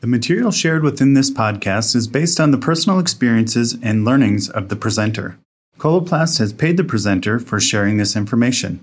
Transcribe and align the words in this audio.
The 0.00 0.06
material 0.06 0.52
shared 0.52 0.84
within 0.84 1.14
this 1.14 1.28
podcast 1.28 1.96
is 1.96 2.06
based 2.06 2.38
on 2.38 2.52
the 2.52 2.58
personal 2.58 3.00
experiences 3.00 3.76
and 3.82 4.04
learnings 4.04 4.48
of 4.48 4.68
the 4.68 4.76
presenter. 4.76 5.38
Coloplast 5.78 6.38
has 6.38 6.52
paid 6.52 6.76
the 6.76 6.84
presenter 6.84 7.40
for 7.40 7.58
sharing 7.58 7.96
this 7.96 8.14
information. 8.14 8.78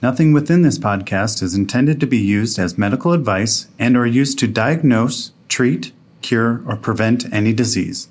Nothing 0.00 0.32
within 0.32 0.62
this 0.62 0.78
podcast 0.78 1.42
is 1.42 1.56
intended 1.56 1.98
to 1.98 2.06
be 2.06 2.18
used 2.18 2.56
as 2.58 2.78
medical 2.78 3.12
advice 3.12 3.66
and 3.80 3.96
or 3.96 4.06
used 4.06 4.38
to 4.38 4.46
diagnose, 4.46 5.32
treat, 5.48 5.90
cure, 6.22 6.62
or 6.64 6.76
prevent 6.76 7.32
any 7.32 7.52
disease. 7.52 8.08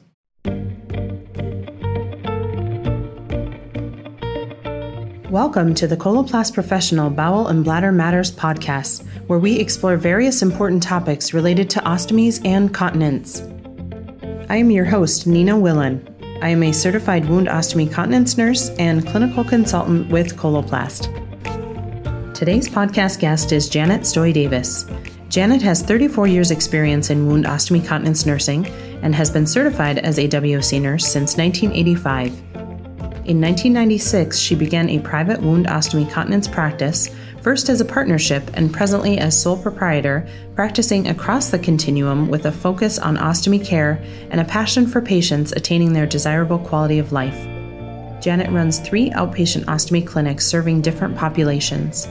Welcome 5.29 5.75
to 5.75 5.85
the 5.85 5.95
Coloplast 5.95 6.55
Professional 6.55 7.11
Bowel 7.11 7.49
and 7.49 7.63
Bladder 7.63 7.91
Matters 7.91 8.31
podcast, 8.31 9.05
where 9.27 9.37
we 9.37 9.59
explore 9.59 9.95
various 9.95 10.41
important 10.41 10.81
topics 10.81 11.35
related 11.35 11.69
to 11.69 11.79
ostomies 11.81 12.43
and 12.45 12.73
continence. 12.73 13.43
I 14.49 14.55
am 14.55 14.71
your 14.71 14.85
host, 14.85 15.27
Nina 15.27 15.55
Willen. 15.55 16.03
I 16.41 16.49
am 16.49 16.63
a 16.63 16.71
certified 16.71 17.29
wound 17.29 17.45
ostomy 17.45 17.91
continence 17.91 18.39
nurse 18.39 18.69
and 18.79 19.05
clinical 19.05 19.43
consultant 19.43 20.09
with 20.09 20.35
Coloplast. 20.35 21.13
Today's 22.33 22.67
podcast 22.67 23.19
guest 23.19 23.51
is 23.51 23.69
Janet 23.69 24.01
Stoy 24.01 24.33
Davis. 24.33 24.87
Janet 25.29 25.61
has 25.61 25.83
34 25.83 26.25
years' 26.25 26.49
experience 26.49 27.11
in 27.11 27.27
wound 27.27 27.45
ostomy 27.45 27.85
continence 27.85 28.25
nursing 28.25 28.65
and 29.03 29.13
has 29.13 29.29
been 29.29 29.45
certified 29.45 29.99
as 29.99 30.17
a 30.17 30.27
WOC 30.27 30.81
nurse 30.81 31.05
since 31.05 31.37
1985. 31.37 32.48
In 33.29 33.39
1996, 33.39 34.39
she 34.39 34.55
began 34.55 34.89
a 34.89 34.97
private 34.97 35.39
wound 35.39 35.67
ostomy 35.67 36.09
continence 36.11 36.47
practice, 36.47 37.15
first 37.43 37.69
as 37.69 37.79
a 37.79 37.85
partnership 37.85 38.49
and 38.55 38.73
presently 38.73 39.19
as 39.19 39.39
sole 39.39 39.55
proprietor, 39.55 40.27
practicing 40.55 41.09
across 41.09 41.51
the 41.51 41.59
continuum 41.59 42.27
with 42.27 42.47
a 42.47 42.51
focus 42.51 42.97
on 42.97 43.17
ostomy 43.17 43.63
care 43.63 44.03
and 44.31 44.41
a 44.41 44.45
passion 44.45 44.87
for 44.87 44.99
patients 44.99 45.51
attaining 45.51 45.93
their 45.93 46.07
desirable 46.07 46.57
quality 46.57 46.97
of 46.97 47.11
life. 47.11 47.39
Janet 48.19 48.49
runs 48.49 48.79
three 48.79 49.11
outpatient 49.11 49.65
ostomy 49.65 50.03
clinics 50.03 50.47
serving 50.47 50.81
different 50.81 51.15
populations. 51.15 52.07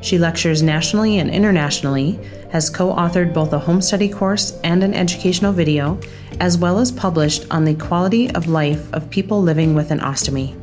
She 0.00 0.18
lectures 0.18 0.64
nationally 0.64 1.20
and 1.20 1.30
internationally, 1.30 2.18
has 2.50 2.70
co 2.70 2.92
authored 2.92 3.32
both 3.32 3.52
a 3.52 3.58
home 3.60 3.80
study 3.80 4.08
course 4.08 4.58
and 4.64 4.82
an 4.82 4.94
educational 4.94 5.52
video, 5.52 6.00
as 6.40 6.58
well 6.58 6.78
as 6.78 6.92
published 6.92 7.46
on 7.50 7.64
the 7.64 7.74
quality 7.74 8.30
of 8.32 8.48
life 8.48 8.92
of 8.92 9.10
people 9.10 9.42
living 9.42 9.74
with 9.74 9.90
an 9.90 10.00
ostomy. 10.00 10.54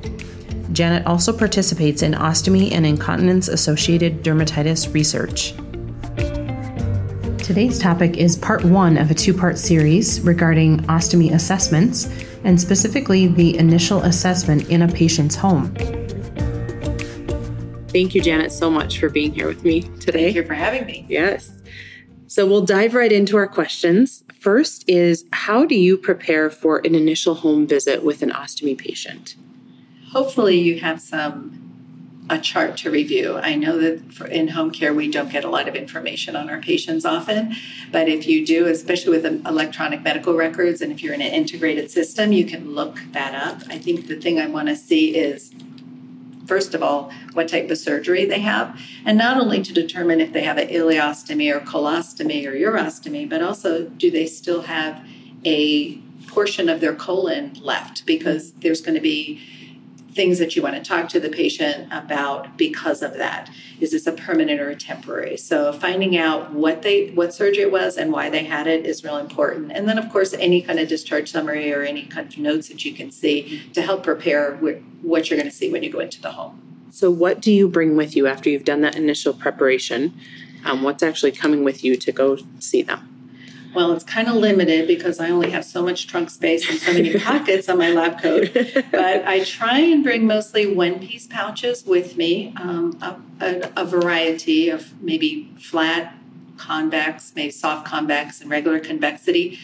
Janet 0.74 1.06
also 1.06 1.32
participates 1.32 2.02
in 2.02 2.14
ostomy 2.14 2.72
and 2.72 2.86
incontinence 2.86 3.48
associated 3.48 4.24
dermatitis 4.24 4.94
research. 4.94 5.54
Today's 7.44 7.78
topic 7.78 8.18
is 8.18 8.38
part 8.38 8.64
one 8.64 8.98
of 8.98 9.12
a 9.12 9.14
two 9.14 9.34
part 9.34 9.58
series 9.58 10.22
regarding 10.22 10.80
ostomy 10.84 11.34
assessments, 11.34 12.08
and 12.44 12.60
specifically 12.60 13.28
the 13.28 13.58
initial 13.58 14.02
assessment 14.04 14.70
in 14.70 14.82
a 14.84 14.88
patient's 14.88 15.36
home. 15.36 15.74
Thank 17.90 18.16
you, 18.16 18.22
Janet, 18.22 18.52
so 18.52 18.72
much 18.72 19.00
for 19.00 19.10
being 19.10 19.34
here 19.34 19.48
with 19.48 19.64
me 19.64 19.82
today. 20.00 20.24
Thank 20.24 20.36
you 20.36 20.46
for 20.46 20.56
having 20.56 20.86
me. 20.86 21.06
Yes. 21.08 21.52
So 22.26 22.48
we'll 22.48 22.66
dive 22.66 22.96
right 22.96 23.12
into 23.12 23.38
our 23.38 23.48
questions. 23.48 24.24
First 24.44 24.84
is 24.90 25.24
How 25.32 25.66
do 25.66 25.74
you 25.74 25.96
prepare 25.96 26.50
for 26.50 26.80
an 26.80 26.96
initial 26.96 27.36
home 27.36 27.66
visit 27.66 28.04
with 28.04 28.22
an 28.22 28.30
ostomy 28.30 28.78
patient? 28.78 29.38
Hopefully, 30.12 30.60
you 30.60 30.82
have 30.82 31.00
some 31.00 31.62
a 32.30 32.38
chart 32.40 32.76
to 32.78 32.92
review. 32.92 33.38
I 33.38 33.56
know 33.56 33.78
that 33.78 34.14
for 34.14 34.28
in 34.28 34.50
home 34.50 34.72
care 34.72 34.94
we 34.94 35.10
don't 35.10 35.32
get 35.32 35.46
a 35.46 35.50
lot 35.50 35.70
of 35.70 35.76
information 35.76 36.36
on 36.36 36.50
our 36.50 36.60
patients 36.60 37.06
often, 37.06 37.56
but 37.92 38.10
if 38.10 38.28
you 38.28 38.46
do, 38.46 38.66
especially 38.68 39.12
with 39.12 39.26
um, 39.26 39.46
electronic 39.46 40.02
medical 40.04 40.34
records 40.34 40.82
and 40.82 40.92
if 40.92 41.02
you're 41.02 41.14
in 41.14 41.22
an 41.22 41.32
integrated 41.32 41.90
system, 41.90 42.34
you 42.34 42.46
can 42.46 42.76
look 42.76 43.00
that 43.12 43.34
up. 43.34 43.62
I 43.70 43.78
think 43.78 44.08
the 44.08 44.18
thing 44.18 44.40
I 44.40 44.48
want 44.48 44.68
to 44.68 44.76
see 44.76 45.16
is 45.16 45.54
first 46.46 46.74
of 46.74 46.84
all, 46.84 47.12
what 47.34 47.48
type 47.48 47.70
of 47.70 47.78
surgery 47.78 48.26
they 48.26 48.40
have, 48.40 48.80
and 49.06 49.18
not 49.18 49.38
only 49.38 49.62
to 49.62 49.74
determine 49.74 50.22
if 50.22 50.34
they 50.34 50.44
have 50.44 50.58
an 50.58 50.68
ileostomy 50.68 51.54
or 51.54 51.60
colostomy 51.60 52.46
or 52.46 52.54
urostomy, 52.54 53.30
but 53.30 53.42
also 53.42 53.86
do 53.86 54.12
they 54.12 54.26
still 54.26 54.64
have 54.64 55.06
a 55.46 55.98
portion 56.28 56.70
of 56.70 56.80
their 56.80 56.96
colon 56.96 57.54
left 57.62 58.06
because 58.06 58.54
there's 58.54 58.82
going 58.82 58.96
to 58.96 59.02
be 59.02 59.42
things 60.14 60.40
that 60.40 60.56
you 60.56 60.62
want 60.62 60.76
to 60.76 60.82
talk 60.82 61.10
to 61.10 61.20
the 61.20 61.30
patient 61.30 61.88
about 61.92 62.58
because 62.58 63.02
of 63.02 63.16
that. 63.16 63.50
Is 63.80 63.92
this 63.92 64.08
a 64.08 64.12
permanent 64.12 64.60
or 64.60 64.70
a 64.70 64.76
temporary? 64.76 65.38
So 65.38 65.74
finding 65.74 66.18
out 66.18 66.54
what 66.54 66.82
they 66.82 67.10
what 67.12 67.34
surgery 67.34 67.64
it 67.64 67.72
was 67.72 67.98
and 67.98 68.12
why 68.12 68.30
they 68.30 68.44
had 68.44 68.68
it 68.68 68.86
is 68.86 69.04
real 69.04 69.18
important. 69.18 69.72
And 69.72 69.88
then 69.88 69.98
of 69.98 70.10
course 70.12 70.34
any 70.34 70.62
kind 70.62 70.80
of 70.80 70.88
discharge 70.88 71.32
summary 71.32 71.74
or 71.74 71.82
any 71.82 72.04
kind 72.06 72.28
of 72.28 72.38
notes 72.38 72.70
that 72.70 72.86
you 72.86 72.94
can 72.94 73.12
see 73.12 73.62
to 73.74 73.82
help 73.82 74.04
prepare 74.04 74.56
what 75.02 75.30
you're 75.30 75.38
going 75.38 75.50
to 75.50 75.56
see 75.56 75.72
when 75.72 75.84
you 75.84 75.92
go 75.92 76.00
into 76.00 76.22
the 76.22 76.32
home. 76.32 76.60
So 76.92 77.10
what 77.10 77.42
do 77.42 77.52
you 77.52 77.68
bring 77.68 77.98
with 77.98 78.16
you 78.16 78.28
after 78.28 78.50
you've 78.50 78.66
done 78.66 78.82
that 78.82 78.96
initial 78.96 79.34
preparation? 79.34 80.14
Um, 80.64 80.84
what's 80.84 81.04
actually 81.04 81.32
coming 81.32 81.64
with 81.64 81.84
you 81.84 81.96
to 81.98 82.12
go 82.12 82.38
see 82.60 82.84
them 82.84 83.13
well, 83.74 83.92
it's 83.92 84.04
kind 84.04 84.28
of 84.28 84.36
limited 84.36 84.88
because 84.88 85.20
I 85.20 85.30
only 85.30 85.50
have 85.52 85.66
so 85.66 85.82
much 85.84 86.08
trunk 86.08 86.30
space 86.30 86.70
and 86.70 86.80
so 86.80 86.94
many 86.94 87.18
pockets 87.20 87.70
on 87.70 87.78
my 87.78 87.92
lab 87.92 88.22
coat. 88.22 88.50
But 88.54 89.26
I 89.26 89.44
try 89.44 89.80
and 89.80 90.04
bring 90.04 90.28
mostly 90.28 90.74
one 90.74 91.00
piece 91.00 91.28
pouches 91.28 91.86
with 91.86 92.18
me, 92.18 92.54
um, 92.58 92.98
a, 93.02 93.46
a, 93.46 93.72
a, 93.78 93.86
variety 93.86 94.70
of 94.70 95.02
maybe 95.02 95.52
flat, 95.60 96.16
convex, 96.58 97.34
maybe 97.36 97.52
soft 97.52 97.88
convex, 97.88 98.42
and 98.42 98.50
regular 98.50 98.80
convexity. 98.80 99.60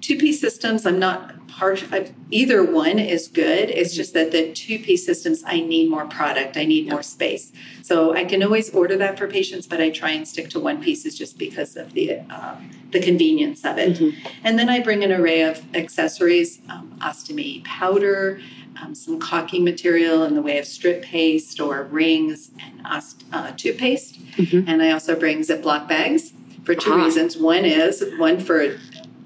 Two 0.00 0.16
piece 0.16 0.40
systems, 0.40 0.86
I'm 0.86 0.98
not 0.98 1.34
part 1.56 1.82
either 2.30 2.64
one 2.64 2.98
is 2.98 3.28
good. 3.28 3.70
It's 3.70 3.94
just 3.94 4.12
that 4.14 4.32
the 4.32 4.52
two 4.52 4.78
piece 4.78 5.04
systems 5.04 5.42
i 5.46 5.60
need 5.60 5.90
more 5.90 6.06
product. 6.06 6.56
I 6.56 6.64
need 6.64 6.88
more 6.88 7.02
space. 7.02 7.52
So 7.82 8.14
i 8.14 8.24
can 8.24 8.42
always 8.42 8.70
order 8.74 8.96
that 8.96 9.18
for 9.18 9.26
patients 9.26 9.66
but 9.66 9.80
i 9.80 9.90
try 9.90 10.10
and 10.10 10.26
stick 10.26 10.48
to 10.50 10.60
one 10.60 10.82
pieces 10.82 11.16
just 11.16 11.38
because 11.38 11.76
of 11.76 11.92
the 11.92 12.18
um, 12.30 12.70
the 12.90 13.00
convenience 13.00 13.64
of 13.64 13.78
it. 13.78 13.98
Mm-hmm. 13.98 14.26
and 14.44 14.58
then 14.58 14.68
i 14.68 14.80
bring 14.80 15.04
an 15.04 15.12
array 15.12 15.42
of 15.42 15.62
accessories 15.74 16.60
um, 16.68 16.96
ostomy 17.00 17.64
powder 17.64 18.40
um, 18.80 18.94
some 18.94 19.20
caulking 19.20 19.64
material 19.64 20.24
in 20.24 20.34
the 20.34 20.42
way 20.42 20.58
of 20.58 20.66
strip 20.66 21.02
paste 21.02 21.60
or 21.60 21.84
rings 21.84 22.50
and 22.60 22.80
ost- 22.86 23.24
uh, 23.32 23.52
toothpaste. 23.56 24.20
Mm-hmm. 24.36 24.68
and 24.68 24.82
i 24.82 24.90
also 24.90 25.18
bring 25.18 25.40
ziploc 25.40 25.88
bags 25.88 26.32
for 26.64 26.74
two 26.74 26.92
ah. 26.92 27.04
reasons. 27.04 27.36
One 27.36 27.64
is 27.64 28.02
one 28.18 28.40
for 28.40 28.78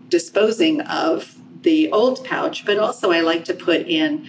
disposing 0.09 0.81
of 0.83 1.38
the 1.63 1.91
old 1.91 2.25
pouch, 2.25 2.65
but 2.65 2.79
also 2.79 3.11
I 3.11 3.21
like 3.21 3.45
to 3.47 3.55
put 3.55 3.83
in 3.83 4.29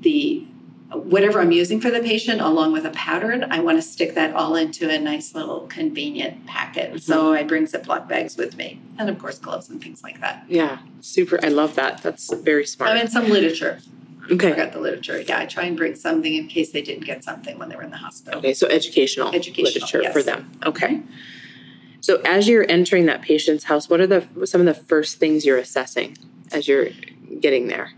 the 0.00 0.46
whatever 0.90 1.40
I'm 1.40 1.52
using 1.52 1.80
for 1.80 1.90
the 1.90 2.00
patient 2.00 2.40
along 2.40 2.72
with 2.72 2.86
a 2.86 2.90
pattern. 2.90 3.44
I 3.50 3.60
want 3.60 3.76
to 3.76 3.82
stick 3.82 4.14
that 4.14 4.34
all 4.34 4.56
into 4.56 4.88
a 4.88 4.98
nice 4.98 5.34
little 5.34 5.66
convenient 5.66 6.46
packet. 6.46 6.90
Mm-hmm. 6.90 6.98
So 6.98 7.34
I 7.34 7.42
bring 7.42 7.66
Ziploc 7.66 8.08
bags 8.08 8.36
with 8.36 8.56
me, 8.56 8.80
and 8.98 9.10
of 9.10 9.18
course 9.18 9.38
gloves 9.38 9.68
and 9.68 9.82
things 9.82 10.02
like 10.02 10.20
that. 10.20 10.44
Yeah, 10.48 10.78
super. 11.00 11.38
I 11.42 11.48
love 11.48 11.74
that. 11.74 12.02
That's 12.02 12.32
very 12.32 12.64
smart. 12.66 12.92
I 12.92 12.94
mean, 12.94 13.08
some 13.08 13.28
literature. 13.28 13.80
Okay. 14.30 14.48
I 14.48 14.50
forgot 14.50 14.72
the 14.72 14.80
literature. 14.80 15.20
Yeah, 15.20 15.40
I 15.40 15.46
try 15.46 15.64
and 15.64 15.76
bring 15.76 15.94
something 15.94 16.34
in 16.34 16.48
case 16.48 16.70
they 16.72 16.82
didn't 16.82 17.04
get 17.04 17.24
something 17.24 17.58
when 17.58 17.70
they 17.70 17.76
were 17.76 17.82
in 17.82 17.90
the 17.90 17.96
hospital. 17.96 18.38
Okay, 18.38 18.52
so 18.52 18.66
educational, 18.66 19.34
educational 19.34 19.72
literature 19.72 20.02
yes. 20.02 20.12
for 20.12 20.22
them. 20.22 20.50
Okay. 20.64 21.02
So 22.00 22.20
as 22.24 22.46
you're 22.48 22.66
entering 22.70 23.06
that 23.06 23.22
patient's 23.22 23.64
house, 23.64 23.88
what 23.88 24.00
are 24.00 24.06
the 24.06 24.26
some 24.46 24.60
of 24.60 24.66
the 24.66 24.74
first 24.74 25.18
things 25.18 25.44
you're 25.44 25.58
assessing? 25.58 26.16
As 26.52 26.68
you're 26.68 26.88
getting 27.40 27.68
there? 27.68 27.92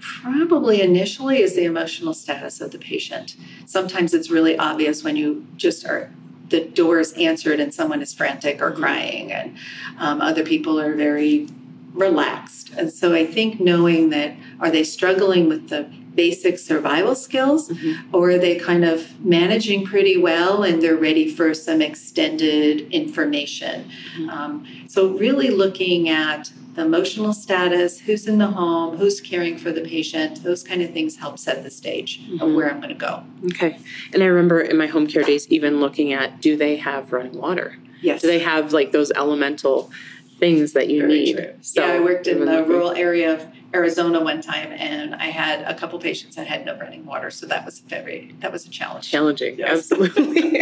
Probably 0.00 0.82
initially 0.82 1.40
is 1.40 1.54
the 1.54 1.64
emotional 1.64 2.12
status 2.14 2.60
of 2.60 2.72
the 2.72 2.78
patient. 2.78 3.36
Sometimes 3.66 4.12
it's 4.12 4.30
really 4.30 4.58
obvious 4.58 5.02
when 5.02 5.16
you 5.16 5.46
just 5.56 5.86
are 5.86 6.10
the 6.50 6.64
door 6.64 7.00
is 7.00 7.12
answered 7.14 7.58
and 7.58 7.72
someone 7.72 8.02
is 8.02 8.12
frantic 8.12 8.60
or 8.60 8.70
mm-hmm. 8.70 8.82
crying, 8.82 9.32
and 9.32 9.56
um, 9.98 10.20
other 10.20 10.44
people 10.44 10.78
are 10.78 10.94
very 10.94 11.48
relaxed. 11.94 12.70
And 12.76 12.92
so 12.92 13.14
I 13.14 13.24
think 13.24 13.60
knowing 13.60 14.10
that 14.10 14.36
are 14.60 14.70
they 14.70 14.84
struggling 14.84 15.48
with 15.48 15.68
the 15.68 15.88
basic 16.14 16.58
survival 16.58 17.14
skills 17.14 17.68
mm-hmm. 17.68 18.14
or 18.14 18.30
are 18.30 18.38
they 18.38 18.56
kind 18.56 18.84
of 18.84 19.18
managing 19.24 19.84
pretty 19.84 20.16
well 20.16 20.62
and 20.62 20.80
they're 20.80 20.96
ready 20.96 21.28
for 21.28 21.54
some 21.54 21.80
extended 21.80 22.92
information? 22.92 23.90
Mm-hmm. 24.16 24.30
Um, 24.30 24.66
so, 24.88 25.08
really 25.08 25.50
looking 25.50 26.08
at 26.08 26.52
the 26.74 26.82
emotional 26.82 27.32
status, 27.32 28.00
who's 28.00 28.26
in 28.26 28.38
the 28.38 28.48
home, 28.48 28.96
who's 28.96 29.20
caring 29.20 29.56
for 29.56 29.70
the 29.70 29.80
patient, 29.80 30.42
those 30.42 30.62
kind 30.62 30.82
of 30.82 30.92
things 30.92 31.16
help 31.16 31.38
set 31.38 31.62
the 31.62 31.70
stage 31.70 32.20
mm-hmm. 32.20 32.40
of 32.40 32.52
where 32.52 32.70
I'm 32.70 32.80
going 32.80 32.88
to 32.88 32.94
go. 32.94 33.22
Okay. 33.46 33.78
And 34.12 34.22
I 34.22 34.26
remember 34.26 34.60
in 34.60 34.76
my 34.76 34.86
home 34.86 35.06
care 35.06 35.22
days, 35.22 35.48
even 35.48 35.80
looking 35.80 36.12
at 36.12 36.40
do 36.40 36.56
they 36.56 36.76
have 36.76 37.12
running 37.12 37.38
water? 37.38 37.78
Yes. 38.00 38.22
Do 38.22 38.26
they 38.26 38.40
have 38.40 38.72
like 38.72 38.92
those 38.92 39.12
elemental 39.12 39.90
things 40.38 40.72
that 40.72 40.88
you 40.88 41.02
Very 41.02 41.12
need? 41.12 41.36
True. 41.36 41.54
So 41.60 41.86
yeah, 41.86 41.92
I 41.92 42.00
worked 42.00 42.26
in 42.26 42.44
the 42.44 42.64
rural 42.64 42.90
area 42.90 43.34
of 43.34 43.46
Arizona 43.74 44.22
one 44.22 44.40
time, 44.40 44.72
and 44.72 45.14
I 45.14 45.26
had 45.26 45.62
a 45.62 45.74
couple 45.74 45.98
patients 45.98 46.36
that 46.36 46.46
had 46.46 46.64
no 46.64 46.78
running 46.78 47.04
water, 47.04 47.30
so 47.30 47.46
that 47.46 47.64
was 47.64 47.80
very 47.80 48.34
that 48.40 48.52
was 48.52 48.66
a 48.66 48.70
challenge. 48.70 49.10
Challenging, 49.10 49.58
yes. 49.58 49.90
absolutely. 49.90 50.40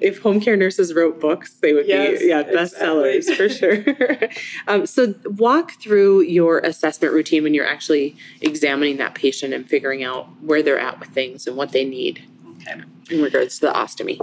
if 0.00 0.20
home 0.20 0.40
care 0.40 0.56
nurses 0.56 0.94
wrote 0.94 1.20
books, 1.20 1.54
they 1.54 1.72
would 1.72 1.86
yes, 1.86 2.20
be 2.20 2.26
yeah 2.26 2.42
bestsellers 2.42 3.16
exactly. 3.16 3.48
for 3.48 3.54
sure. 3.54 4.28
um, 4.68 4.86
so 4.86 5.14
walk 5.24 5.72
through 5.72 6.22
your 6.22 6.60
assessment 6.60 7.12
routine 7.12 7.42
when 7.42 7.52
you're 7.52 7.66
actually 7.66 8.16
examining 8.40 8.96
that 8.96 9.14
patient 9.14 9.52
and 9.52 9.68
figuring 9.68 10.02
out 10.02 10.26
where 10.40 10.62
they're 10.62 10.78
at 10.78 10.98
with 11.00 11.10
things 11.10 11.46
and 11.46 11.56
what 11.56 11.72
they 11.72 11.84
need. 11.84 12.24
Okay. 12.60 12.80
In 13.10 13.22
regards 13.22 13.58
to 13.58 13.66
the 13.66 13.72
ostomy 13.72 14.18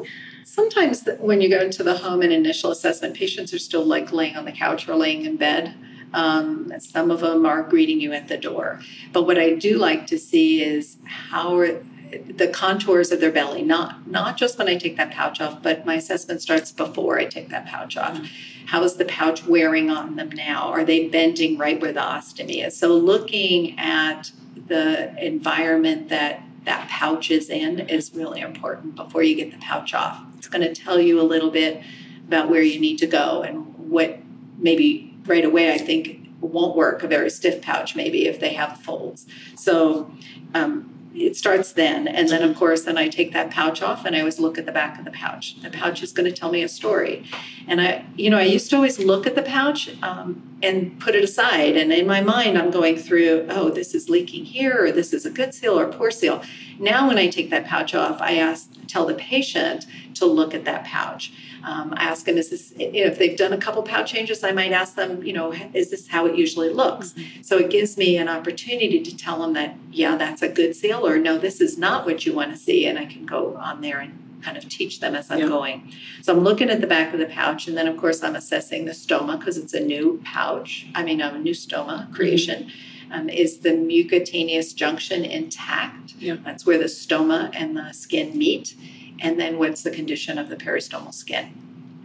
sometimes 0.51 1.07
when 1.19 1.39
you 1.39 1.50
go 1.50 1.59
into 1.59 1.81
the 1.81 1.97
home 1.97 2.21
and 2.21 2.33
initial 2.33 2.71
assessment, 2.71 3.15
patients 3.15 3.54
are 3.54 3.59
still 3.59 3.86
like 3.86 4.12
laying 4.12 4.36
on 4.36 4.44
the 4.44 4.51
couch 4.51 4.88
or 4.88 4.95
laying 4.95 5.25
in 5.25 5.38
bed. 5.38 5.74
Um, 6.13 6.74
some 6.80 7.10
of 7.12 7.22
them 7.22 7.46
are 7.46 7.63
greeting 7.63 8.02
you 8.02 8.12
at 8.13 8.28
the 8.28 8.38
door. 8.38 8.80
But 9.13 9.24
what 9.24 9.38
I 9.38 9.52
do 9.52 9.78
like 9.78 10.08
to 10.08 10.19
see 10.19 10.63
is 10.63 10.98
how 11.06 11.58
are 11.58 11.81
the 12.12 12.48
contours 12.48 13.12
of 13.12 13.19
their 13.19 13.31
belly, 13.31 13.62
not 13.62 14.08
not 14.08 14.38
just 14.38 14.58
when 14.58 14.68
I 14.68 14.75
take 14.75 14.98
that 14.98 15.12
pouch 15.12 15.40
off, 15.40 15.62
but 15.63 15.86
my 15.86 15.96
assessment 15.96 16.42
starts 16.42 16.72
before 16.72 17.18
I 17.19 17.25
take 17.25 17.50
that 17.50 17.66
pouch 17.66 17.96
off. 17.98 18.19
How 18.66 18.84
is 18.84 18.96
the 18.96 19.06
pouch 19.06 19.46
wearing 19.46 19.90
on 19.90 20.16
them 20.16 20.30
now? 20.30 20.69
Are 20.69 20.84
they 20.84 21.08
bending 21.08 21.58
right 21.58 21.80
where 21.80 21.94
the 21.94 22.02
ostomy 22.02 22.66
is? 22.66 22.75
So 22.78 22.96
looking 22.96 23.78
at 23.80 24.31
the 24.68 25.14
environment 25.24 26.10
that 26.10 26.44
that 26.66 26.88
pouch 26.90 27.31
is 27.31 27.50
in 27.50 27.80
is 27.80 28.14
really 28.14 28.42
important 28.42 28.96
before 28.96 29.24
you 29.24 29.36
get 29.36 29.52
the 29.52 29.57
pouch 29.57 29.94
off. 29.94 30.22
It's 30.38 30.48
going 30.48 30.62
to 30.62 30.74
tell 30.74 31.00
you 31.00 31.19
a 31.19 31.24
little 31.24 31.50
bit 31.50 31.81
about 32.28 32.50
where 32.50 32.62
you 32.62 32.80
need 32.80 32.98
to 33.00 33.07
go 33.07 33.42
and 33.42 33.74
what 33.90 34.19
maybe 34.57 35.11
right 35.25 35.45
away 35.45 35.73
I 35.73 35.77
think 35.77 36.27
won't 36.41 36.75
work 36.75 37.03
a 37.03 37.07
very 37.07 37.29
stiff 37.29 37.62
pouch 37.62 37.95
maybe 37.95 38.25
if 38.25 38.39
they 38.39 38.53
have 38.53 38.81
folds. 38.81 39.27
So 39.56 40.12
um, 40.53 40.91
it 41.13 41.35
starts 41.35 41.73
then 41.73 42.07
and 42.07 42.29
then 42.29 42.41
of 42.41 42.56
course 42.56 42.83
then 42.83 42.97
i 42.97 43.09
take 43.09 43.33
that 43.33 43.51
pouch 43.51 43.81
off 43.81 44.06
and 44.06 44.15
i 44.15 44.19
always 44.19 44.39
look 44.39 44.57
at 44.57 44.65
the 44.65 44.71
back 44.71 44.97
of 44.97 45.06
the 45.06 45.12
pouch. 45.12 45.62
The 45.62 45.69
pouch 45.69 46.01
is 46.01 46.13
going 46.13 46.31
to 46.31 46.35
tell 46.35 46.51
me 46.51 46.63
a 46.63 46.69
story. 46.69 47.25
And 47.68 47.81
i 47.81 48.06
you 48.15 48.29
know 48.29 48.38
i 48.38 48.44
used 48.44 48.69
to 48.69 48.75
always 48.77 48.97
look 48.97 49.27
at 49.27 49.35
the 49.35 49.41
pouch 49.41 49.89
um, 50.01 50.41
and 50.63 51.00
put 51.00 51.15
it 51.15 51.23
aside 51.23 51.75
and 51.75 51.91
in 51.91 52.07
my 52.07 52.21
mind 52.21 52.57
i'm 52.57 52.71
going 52.71 52.97
through 52.97 53.47
oh 53.50 53.69
this 53.69 53.94
is 53.94 54.09
leaking 54.09 54.45
here 54.45 54.85
or 54.85 54.91
this 54.91 55.13
is 55.13 55.25
a 55.25 55.29
good 55.29 55.53
seal 55.53 55.77
or 55.77 55.88
poor 55.88 56.12
seal. 56.12 56.44
Now 56.79 57.07
when 57.07 57.18
i 57.18 57.27
take 57.27 57.50
that 57.50 57.65
pouch 57.65 57.94
off 57.94 58.21
i 58.21 58.35
ask 58.38 58.69
tell 58.88 59.06
the 59.06 59.15
patient 59.15 59.85
to 60.15 60.25
look 60.25 60.53
at 60.53 60.65
that 60.65 60.85
pouch 60.85 61.33
um, 61.63 61.94
I 61.96 62.06
ask 62.06 62.25
them, 62.25 62.38
is 62.38 62.50
this, 62.50 62.74
if 62.78 63.18
they've 63.18 63.38
done 63.38 63.54
a 63.54 63.58
couple 63.58 63.84
pouch 63.84 64.12
changes, 64.12 64.44
I 64.44 64.52
might 64.52 64.72
ask 64.72 64.96
them, 64.96 65.24
you 65.24 65.34
know, 65.34 65.54
is 65.74 65.92
this 65.92 66.08
how 66.08 66.25
it 66.25 66.36
usually 66.36 66.69
looks? 66.69 67.13
Mm-hmm. 67.13 67.42
So 67.44 67.58
it 67.58 67.69
gives 67.69 67.98
me 67.98 68.18
an 68.18 68.30
opportunity 68.30 69.02
to 69.02 69.16
tell 69.16 69.40
them 69.42 69.54
that, 69.54 69.75
yeah, 69.92 70.16
that's 70.16 70.42
a 70.42 70.50
good 70.50 70.75
seal, 70.75 71.06
or 71.06 71.18
no, 71.18 71.38
this 71.38 71.62
is 71.62 71.78
not 71.78 72.06
what 72.06 72.25
you 72.25 72.34
want 72.34 72.52
to 72.52 72.58
see. 72.58 72.86
And 72.86 72.98
I 72.98 73.06
can 73.06 73.25
go 73.25 73.56
on 73.58 73.81
there 73.81 74.00
and 74.00 74.18
kind 74.42 74.58
of 74.58 74.68
teach 74.68 75.00
them 75.00 75.16
as 75.16 75.30
I'm 75.30 75.40
yeah. 75.40 75.48
going. 75.48 75.94
So 76.22 76.36
I'm 76.36 76.44
looking 76.44 76.69
at 76.69 76.81
the 76.81 76.88
back 76.88 77.13
of 77.13 77.19
the 77.19 77.28
pouch, 77.28 77.68
and 77.68 77.78
then 77.78 77.88
of 77.88 77.98
course 77.98 78.24
I'm 78.24 78.36
assessing 78.36 78.86
the 78.86 78.92
stoma 78.92 79.38
because 79.38 79.57
it's 79.57 79.74
a 79.74 79.80
new 79.80 80.19
pouch. 80.24 80.88
I 80.96 81.04
mean, 81.04 81.22
a 81.22 81.38
new 81.38 81.54
stoma 81.54 82.04
mm-hmm. 82.04 82.14
creation. 82.14 82.64
Mm-hmm. 82.64 83.14
Um, 83.14 83.28
is 83.28 83.60
the 83.60 83.72
mucocutaneous 83.72 84.74
junction 84.74 85.25
intact? 85.25 86.14
Yeah. 86.18 86.38
That's 86.46 86.66
where 86.66 86.78
the 86.78 86.86
stoma 86.86 87.52
and 87.54 87.75
the 87.75 87.92
skin 87.92 88.38
meet 88.38 88.74
and 89.21 89.39
then 89.39 89.57
what's 89.57 89.83
the 89.83 89.91
condition 89.91 90.38
of 90.38 90.50
the 90.50 90.56
peristomal 90.56 91.13
skin? 91.13 91.53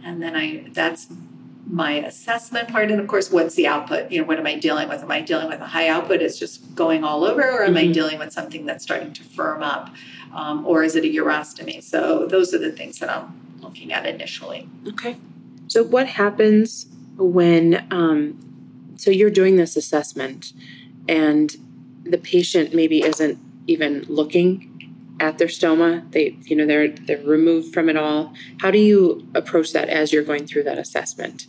And 0.03 0.21
then 0.21 0.35
i 0.35 0.63
that's 0.71 1.07
my 1.69 1.95
assessment 1.95 2.69
part. 2.69 2.91
And 2.91 3.01
of 3.01 3.07
course 3.07 3.29
what's 3.29 3.55
the 3.55 3.67
output? 3.67 4.09
You 4.11 4.21
know 4.21 4.27
what 4.27 4.39
am 4.39 4.47
i 4.47 4.55
dealing 4.55 4.87
with? 4.87 5.01
Am 5.01 5.11
i 5.11 5.21
dealing 5.21 5.49
with 5.49 5.59
a 5.59 5.65
high 5.65 5.89
output? 5.89 6.21
It's 6.21 6.39
just 6.39 6.75
going 6.75 7.03
all 7.03 7.25
over 7.25 7.41
or 7.41 7.63
am 7.63 7.73
mm-hmm. 7.73 7.89
i 7.89 7.91
dealing 7.91 8.19
with 8.19 8.31
something 8.31 8.65
that's 8.65 8.83
starting 8.83 9.11
to 9.13 9.23
firm 9.23 9.61
up? 9.61 9.89
Um, 10.33 10.65
or 10.65 10.83
is 10.83 10.95
it 10.95 11.03
a 11.03 11.07
urostomy? 11.07 11.83
So 11.83 12.25
those 12.27 12.53
are 12.53 12.59
the 12.59 12.71
things 12.71 12.99
that 12.99 13.09
i'm 13.09 13.33
looking 13.59 13.91
at 13.91 14.05
initially. 14.05 14.69
Okay. 14.87 15.17
So 15.67 15.83
what 15.83 16.07
happens 16.07 16.85
when 17.17 17.85
um, 17.91 18.93
so 18.95 19.11
you're 19.11 19.29
doing 19.29 19.57
this 19.57 19.75
assessment 19.75 20.53
and 21.09 21.55
the 22.03 22.17
patient 22.17 22.73
maybe 22.73 23.03
isn't 23.03 23.37
even 23.67 24.05
looking 24.07 24.76
at 25.19 25.37
their 25.37 25.47
stoma 25.47 26.09
they 26.11 26.37
you 26.43 26.55
know 26.55 26.65
they're 26.65 26.89
they're 26.89 27.21
removed 27.23 27.73
from 27.73 27.89
it 27.89 27.97
all 27.97 28.33
how 28.61 28.71
do 28.71 28.77
you 28.77 29.27
approach 29.33 29.73
that 29.73 29.89
as 29.89 30.13
you're 30.13 30.23
going 30.23 30.45
through 30.45 30.63
that 30.63 30.77
assessment 30.77 31.47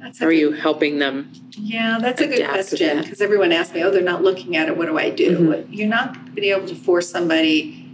that's 0.00 0.20
are 0.20 0.30
good, 0.30 0.38
you 0.38 0.52
helping 0.52 0.98
them 0.98 1.32
yeah 1.50 1.98
that's 2.00 2.20
a 2.20 2.26
good 2.26 2.46
question 2.48 3.02
because 3.02 3.20
everyone 3.20 3.52
asks 3.52 3.74
me 3.74 3.82
oh 3.82 3.90
they're 3.90 4.02
not 4.02 4.22
looking 4.22 4.56
at 4.56 4.68
it 4.68 4.76
what 4.76 4.86
do 4.86 4.98
i 4.98 5.10
do 5.10 5.38
mm-hmm. 5.38 5.72
you're 5.72 5.88
not 5.88 6.14
going 6.14 6.26
to 6.26 6.40
be 6.40 6.50
able 6.50 6.66
to 6.66 6.74
force 6.74 7.10
somebody 7.10 7.88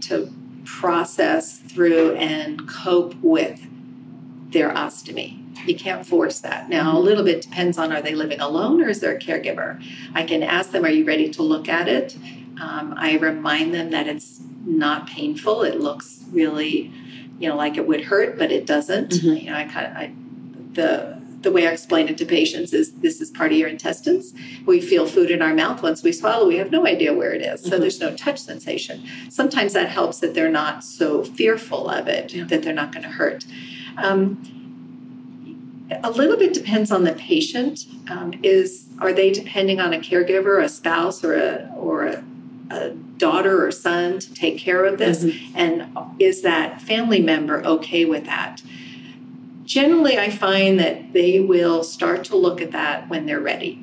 to 0.00 0.32
process 0.64 1.58
through 1.58 2.14
and 2.14 2.68
cope 2.68 3.14
with 3.16 3.66
their 4.52 4.70
ostomy 4.70 5.42
you 5.66 5.76
can't 5.76 6.06
force 6.06 6.40
that. 6.40 6.68
Now, 6.68 6.96
a 6.96 6.98
little 6.98 7.24
bit 7.24 7.42
depends 7.42 7.78
on 7.78 7.92
are 7.92 8.02
they 8.02 8.14
living 8.14 8.40
alone 8.40 8.82
or 8.82 8.88
is 8.88 9.00
there 9.00 9.14
a 9.14 9.18
caregiver? 9.18 9.82
I 10.14 10.24
can 10.24 10.42
ask 10.42 10.70
them, 10.70 10.84
are 10.84 10.90
you 10.90 11.04
ready 11.04 11.30
to 11.30 11.42
look 11.42 11.68
at 11.68 11.88
it? 11.88 12.16
Um, 12.60 12.94
I 12.96 13.18
remind 13.18 13.74
them 13.74 13.90
that 13.90 14.06
it's 14.06 14.40
not 14.78 15.06
painful. 15.06 15.62
It 15.62 15.80
looks 15.80 16.24
really, 16.30 16.92
you 17.38 17.48
know, 17.48 17.56
like 17.56 17.76
it 17.76 17.86
would 17.86 18.04
hurt, 18.04 18.38
but 18.38 18.50
it 18.50 18.66
doesn't. 18.66 19.10
Mm-hmm. 19.10 19.36
You 19.36 19.50
know, 19.50 19.56
I 19.56 19.64
kind 19.64 19.86
of, 19.86 19.96
I, 19.96 20.12
the 20.72 21.22
the 21.42 21.50
way 21.50 21.66
I 21.66 21.72
explain 21.72 22.08
it 22.08 22.16
to 22.18 22.24
patients 22.24 22.72
is 22.72 22.92
this 22.92 23.20
is 23.20 23.30
part 23.30 23.52
of 23.52 23.58
your 23.58 23.68
intestines. 23.68 24.32
We 24.64 24.80
feel 24.80 25.06
food 25.06 25.30
in 25.30 25.42
our 25.42 25.52
mouth. 25.52 25.82
Once 25.82 26.02
we 26.02 26.12
swallow, 26.12 26.46
we 26.46 26.56
have 26.56 26.70
no 26.70 26.86
idea 26.86 27.12
where 27.12 27.32
it 27.32 27.42
is. 27.42 27.62
So 27.62 27.70
mm-hmm. 27.70 27.80
there's 27.80 28.00
no 28.00 28.14
touch 28.16 28.38
sensation. 28.38 29.04
Sometimes 29.28 29.72
that 29.72 29.88
helps 29.88 30.20
that 30.20 30.34
they're 30.34 30.50
not 30.50 30.84
so 30.84 31.24
fearful 31.24 31.88
of 31.88 32.06
it, 32.06 32.32
yeah. 32.32 32.44
that 32.44 32.62
they're 32.62 32.72
not 32.72 32.92
going 32.92 33.02
to 33.02 33.08
hurt. 33.08 33.44
Um, 33.96 34.40
a 36.02 36.10
little 36.10 36.36
bit 36.36 36.54
depends 36.54 36.90
on 36.90 37.04
the 37.04 37.12
patient. 37.14 37.86
Um, 38.08 38.34
is 38.42 38.86
are 39.00 39.12
they 39.12 39.30
depending 39.30 39.80
on 39.80 39.92
a 39.92 39.98
caregiver, 39.98 40.62
a 40.62 40.68
spouse, 40.68 41.24
or 41.24 41.34
a 41.34 41.70
or 41.76 42.06
a 42.06 42.24
a 42.70 42.90
daughter 43.22 43.64
or 43.64 43.70
son 43.70 44.18
to 44.18 44.34
take 44.34 44.58
care 44.58 44.84
of 44.84 44.98
this? 44.98 45.22
Mm-hmm. 45.22 45.56
And 45.56 45.96
is 46.18 46.42
that 46.42 46.82
family 46.82 47.22
member 47.22 47.64
okay 47.64 48.04
with 48.04 48.26
that? 48.26 48.60
Generally, 49.64 50.18
I 50.18 50.28
find 50.28 50.80
that 50.80 51.12
they 51.12 51.38
will 51.38 51.84
start 51.84 52.24
to 52.24 52.36
look 52.36 52.60
at 52.60 52.72
that 52.72 53.08
when 53.08 53.26
they're 53.26 53.40
ready. 53.40 53.80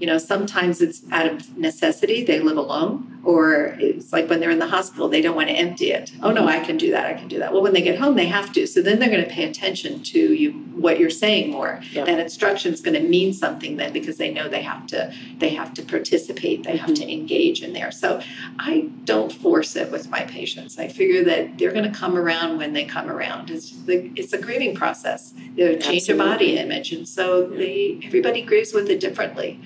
You 0.00 0.06
know, 0.06 0.16
sometimes 0.16 0.80
it's 0.80 1.02
out 1.12 1.26
of 1.26 1.58
necessity, 1.58 2.24
they 2.24 2.40
live 2.40 2.56
alone 2.56 3.18
or 3.24 3.76
it's 3.78 4.10
like 4.10 4.30
when 4.30 4.40
they're 4.40 4.50
in 4.50 4.58
the 4.58 4.66
hospital 4.66 5.08
they 5.08 5.20
don't 5.20 5.36
want 5.36 5.48
to 5.48 5.54
empty 5.54 5.90
it 5.90 6.12
oh 6.22 6.30
no 6.30 6.46
i 6.46 6.60
can 6.60 6.76
do 6.76 6.90
that 6.90 7.04
i 7.06 7.12
can 7.12 7.28
do 7.28 7.38
that 7.38 7.52
well 7.52 7.62
when 7.62 7.72
they 7.72 7.82
get 7.82 7.98
home 7.98 8.14
they 8.14 8.26
have 8.26 8.52
to 8.52 8.66
so 8.66 8.80
then 8.80 8.98
they're 8.98 9.10
going 9.10 9.22
to 9.22 9.30
pay 9.30 9.44
attention 9.44 10.02
to 10.02 10.32
you 10.34 10.52
what 10.78 10.98
you're 10.98 11.10
saying 11.10 11.50
more 11.50 11.80
yep. 11.92 12.06
that 12.06 12.18
instruction 12.18 12.72
is 12.72 12.80
going 12.80 12.94
to 12.94 13.08
mean 13.08 13.32
something 13.32 13.76
then 13.76 13.92
because 13.92 14.16
they 14.16 14.32
know 14.32 14.48
they 14.48 14.62
have 14.62 14.86
to 14.86 15.12
they 15.38 15.50
have 15.50 15.74
to 15.74 15.82
participate 15.82 16.64
they 16.64 16.76
have 16.76 16.90
mm-hmm. 16.90 17.02
to 17.06 17.12
engage 17.12 17.62
in 17.62 17.72
there 17.72 17.90
so 17.90 18.20
i 18.58 18.88
don't 19.04 19.32
force 19.32 19.76
it 19.76 19.90
with 19.90 20.08
my 20.08 20.22
patients 20.24 20.78
i 20.78 20.88
figure 20.88 21.24
that 21.24 21.58
they're 21.58 21.72
going 21.72 21.90
to 21.90 21.98
come 21.98 22.16
around 22.16 22.58
when 22.58 22.72
they 22.72 22.84
come 22.84 23.10
around 23.10 23.50
it's 23.50 23.70
the, 23.84 24.10
it's 24.16 24.32
a 24.32 24.38
grieving 24.38 24.74
process 24.74 25.34
they 25.56 25.76
change 25.78 26.06
their 26.06 26.16
body 26.16 26.56
image 26.56 26.92
and 26.92 27.08
so 27.08 27.46
they 27.46 28.00
everybody 28.04 28.42
grieves 28.42 28.72
with 28.72 28.88
it 28.88 29.00
differently 29.00 29.60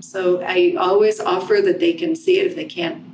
so 0.00 0.40
I 0.40 0.74
always 0.78 1.20
offer 1.20 1.60
that 1.62 1.80
they 1.80 1.92
can 1.92 2.14
see 2.14 2.38
it 2.38 2.46
if 2.46 2.56
they 2.56 2.64
can't 2.64 3.04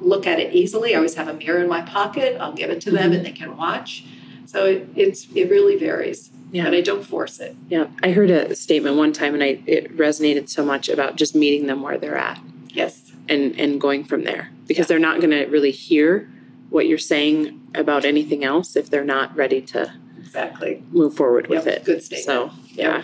look 0.00 0.26
at 0.26 0.38
it 0.38 0.52
easily. 0.52 0.94
I 0.94 0.96
always 0.96 1.14
have 1.14 1.28
a 1.28 1.34
mirror 1.34 1.62
in 1.62 1.68
my 1.68 1.82
pocket. 1.82 2.36
I'll 2.40 2.52
give 2.52 2.70
it 2.70 2.80
to 2.82 2.90
them 2.90 3.04
mm-hmm. 3.04 3.12
and 3.14 3.26
they 3.26 3.32
can 3.32 3.56
watch. 3.56 4.04
So 4.46 4.66
it, 4.66 4.88
it's 4.94 5.26
it 5.34 5.50
really 5.50 5.76
varies. 5.76 6.30
Yeah. 6.54 6.64
But 6.64 6.74
I 6.74 6.80
don't 6.82 7.02
force 7.02 7.40
it. 7.40 7.56
Yeah. 7.68 7.88
I 8.02 8.12
heard 8.12 8.30
a 8.30 8.54
statement 8.54 8.96
one 8.96 9.12
time 9.12 9.34
and 9.34 9.42
I 9.42 9.60
it 9.66 9.96
resonated 9.96 10.48
so 10.48 10.64
much 10.64 10.88
about 10.88 11.16
just 11.16 11.34
meeting 11.34 11.66
them 11.66 11.82
where 11.82 11.98
they're 11.98 12.16
at. 12.16 12.40
Yes. 12.68 13.12
And 13.28 13.58
and 13.58 13.80
going 13.80 14.04
from 14.04 14.22
there. 14.22 14.50
Because 14.68 14.84
yeah. 14.84 14.90
they're 14.90 14.98
not 15.00 15.20
gonna 15.20 15.48
really 15.48 15.72
hear 15.72 16.30
what 16.70 16.86
you're 16.86 16.96
saying 16.96 17.60
about 17.74 18.04
anything 18.04 18.44
else 18.44 18.76
if 18.76 18.88
they're 18.88 19.04
not 19.04 19.34
ready 19.34 19.60
to 19.62 19.92
exactly 20.18 20.84
move 20.92 21.16
forward 21.16 21.48
with 21.48 21.66
yep. 21.66 21.78
it. 21.78 21.84
Good 21.84 22.04
statement. 22.04 22.24
So 22.24 22.50
yeah. 22.68 23.02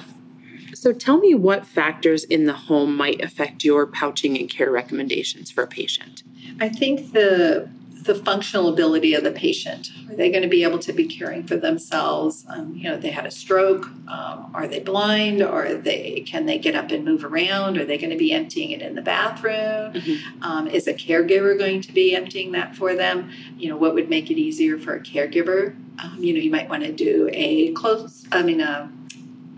So 0.72 0.92
tell 0.92 1.18
me 1.18 1.34
what 1.34 1.66
factors 1.66 2.22
in 2.22 2.46
the 2.46 2.52
home 2.52 2.96
might 2.96 3.20
affect 3.20 3.64
your 3.64 3.84
pouching 3.84 4.38
and 4.38 4.48
care 4.48 4.70
recommendations 4.70 5.50
for 5.50 5.64
a 5.64 5.66
patient. 5.66 6.22
I 6.60 6.68
think 6.68 7.12
the 7.12 7.68
the 8.04 8.14
functional 8.14 8.68
ability 8.68 9.14
of 9.14 9.24
the 9.24 9.30
patient. 9.30 9.90
Are 10.08 10.14
they 10.14 10.30
going 10.30 10.42
to 10.42 10.48
be 10.48 10.62
able 10.62 10.78
to 10.80 10.92
be 10.92 11.06
caring 11.06 11.46
for 11.46 11.56
themselves? 11.56 12.44
Um, 12.48 12.74
you 12.74 12.84
know, 12.84 12.96
they 12.96 13.10
had 13.10 13.26
a 13.26 13.30
stroke. 13.30 13.86
Um, 14.08 14.50
are 14.54 14.66
they 14.66 14.80
blind? 14.80 15.42
Are 15.42 15.74
they 15.74 16.24
can 16.26 16.46
they 16.46 16.58
get 16.58 16.74
up 16.74 16.90
and 16.90 17.04
move 17.04 17.24
around? 17.24 17.78
Are 17.78 17.84
they 17.84 17.98
going 17.98 18.10
to 18.10 18.16
be 18.16 18.32
emptying 18.32 18.70
it 18.70 18.82
in 18.82 18.94
the 18.94 19.02
bathroom? 19.02 19.92
Mm-hmm. 19.92 20.42
Um, 20.42 20.66
is 20.66 20.86
a 20.86 20.94
caregiver 20.94 21.58
going 21.58 21.80
to 21.82 21.92
be 21.92 22.14
emptying 22.14 22.52
that 22.52 22.76
for 22.76 22.94
them? 22.94 23.30
You 23.56 23.68
know, 23.68 23.76
what 23.76 23.94
would 23.94 24.08
make 24.08 24.30
it 24.30 24.38
easier 24.38 24.78
for 24.78 24.94
a 24.94 25.00
caregiver? 25.00 25.76
Um, 26.02 26.16
you 26.18 26.32
know, 26.32 26.40
you 26.40 26.50
might 26.50 26.68
want 26.68 26.84
to 26.84 26.92
do 26.92 27.28
a 27.32 27.72
close. 27.72 28.26
I 28.32 28.42
mean, 28.42 28.60
a 28.60 28.90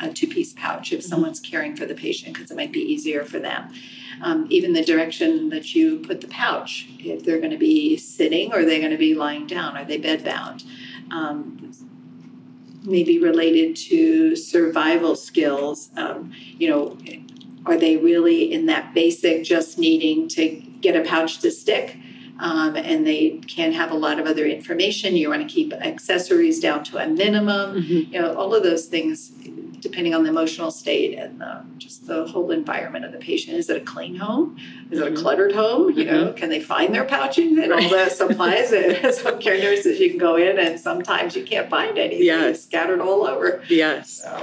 a 0.03 0.13
two 0.13 0.27
piece 0.27 0.53
pouch 0.55 0.93
if 0.93 1.03
someone's 1.03 1.41
caring 1.41 1.77
for 1.77 1.87
the 1.87 1.95
patient 1.95 2.35
because 2.35 2.51
it 2.51 2.57
might 2.57 2.73
be 2.73 2.81
easier 2.81 3.25
for 3.25 3.39
them. 3.39 3.73
Um, 4.21 4.47
even 4.51 4.73
the 4.73 4.85
direction 4.85 5.49
that 5.51 5.75
you 5.75 6.01
put 6.01 6.21
the 6.21 6.29
pouch, 6.29 6.89
if 6.99 7.25
they're 7.25 7.39
going 7.39 7.51
to 7.51 7.57
be 7.57 7.97
sitting 7.97 8.53
or 8.53 8.65
they're 8.65 8.81
going 8.81 8.93
to 8.93 8.99
be 8.99 9.15
lying 9.15 9.47
down, 9.47 9.77
are 9.77 9.85
they 9.85 9.99
bed 9.99 10.25
bound? 10.25 10.65
Um, 11.11 11.73
maybe 12.85 13.19
related 13.19 13.77
to 13.77 14.37
survival 14.37 15.17
skills. 15.17 15.91
Um, 15.97 16.33
you 16.59 16.69
know, 16.69 16.99
are 17.67 17.77
they 17.77 17.97
really 17.97 18.53
in 18.53 18.67
that 18.67 18.93
basic 18.95 19.45
just 19.45 19.79
needing 19.79 20.29
to 20.29 20.49
get 20.81 20.97
a 20.97 21.09
pouch 21.09 21.39
to 21.41 21.51
stick? 21.51 21.97
Um, 22.41 22.75
and 22.75 23.07
they 23.07 23.41
can 23.47 23.73
have 23.73 23.93
a 23.93 23.95
lot 23.95 24.19
of 24.19 24.27
other 24.27 24.47
information. 24.47 25.15
You 25.17 25.29
want 25.29 25.49
to 25.49 25.55
keep 25.55 25.73
accessories 25.73 26.59
down 26.59 26.83
to 26.85 26.99
a 26.99 27.07
minimum. 27.07 27.83
Mm-hmm. 27.83 28.13
You 28.13 28.21
know, 28.21 28.35
all 28.35 28.53
of 28.55 28.65
those 28.65 28.87
things, 28.87 29.31
depending 29.83 30.15
on 30.15 30.23
the 30.23 30.31
emotional 30.31 30.71
state 30.71 31.19
and 31.19 31.41
the, 31.41 31.61
just 31.77 32.07
the 32.07 32.25
whole 32.27 32.51
environment 32.53 33.05
of 33.05 33.11
the 33.13 33.19
patient. 33.19 33.57
Is 33.57 33.69
it 33.69 33.77
a 33.77 33.85
clean 33.85 34.15
home? 34.15 34.57
Is 34.91 35.01
it 35.01 35.07
a 35.09 35.11
Mhm. 35.11 35.17
cluttered 35.21 35.53
home? 35.53 35.91
You 35.99 36.05
know, 36.05 36.33
can 36.33 36.49
they 36.49 36.61
find 36.61 36.95
their 36.95 37.05
pouching 37.05 37.59
and 37.59 37.73
all 37.73 37.89
the 37.89 38.09
supplies? 38.09 38.73
And 38.73 39.13
some 39.15 39.39
care 39.41 39.59
nurses, 39.59 39.99
you 40.01 40.09
can 40.09 40.19
go 40.19 40.37
in, 40.37 40.59
and 40.59 40.79
sometimes 40.81 41.35
you 41.37 41.43
can't 41.45 41.69
find 41.69 41.99
anything. 41.99 42.25
Yes. 42.25 42.57
It's 42.57 42.65
scattered 42.65 43.01
all 43.01 43.27
over. 43.27 43.63
Yes. 43.69 44.23
So, 44.23 44.43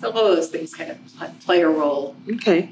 so 0.00 0.10
all 0.12 0.26
of 0.28 0.36
those 0.36 0.48
things 0.48 0.72
kind 0.72 0.92
of 0.92 1.40
play 1.40 1.60
a 1.62 1.68
role. 1.68 2.14
Okay. 2.34 2.70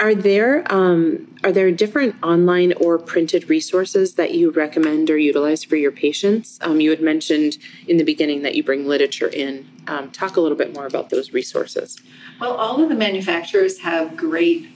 Are 0.00 0.14
there 0.14 0.64
um, 0.72 1.34
are 1.42 1.50
there 1.50 1.72
different 1.72 2.14
online 2.22 2.72
or 2.74 2.98
printed 2.98 3.50
resources 3.50 4.14
that 4.14 4.32
you 4.32 4.50
recommend 4.50 5.10
or 5.10 5.18
utilize 5.18 5.64
for 5.64 5.74
your 5.74 5.90
patients? 5.90 6.58
Um, 6.62 6.80
you 6.80 6.90
had 6.90 7.00
mentioned 7.00 7.58
in 7.88 7.96
the 7.96 8.04
beginning 8.04 8.42
that 8.42 8.54
you 8.54 8.62
bring 8.62 8.86
literature 8.86 9.26
in. 9.28 9.68
Um, 9.88 10.10
talk 10.12 10.36
a 10.36 10.40
little 10.40 10.56
bit 10.56 10.72
more 10.72 10.86
about 10.86 11.10
those 11.10 11.32
resources. 11.32 11.98
Well, 12.40 12.52
all 12.52 12.80
of 12.80 12.88
the 12.88 12.94
manufacturers 12.94 13.80
have 13.80 14.16
great 14.16 14.68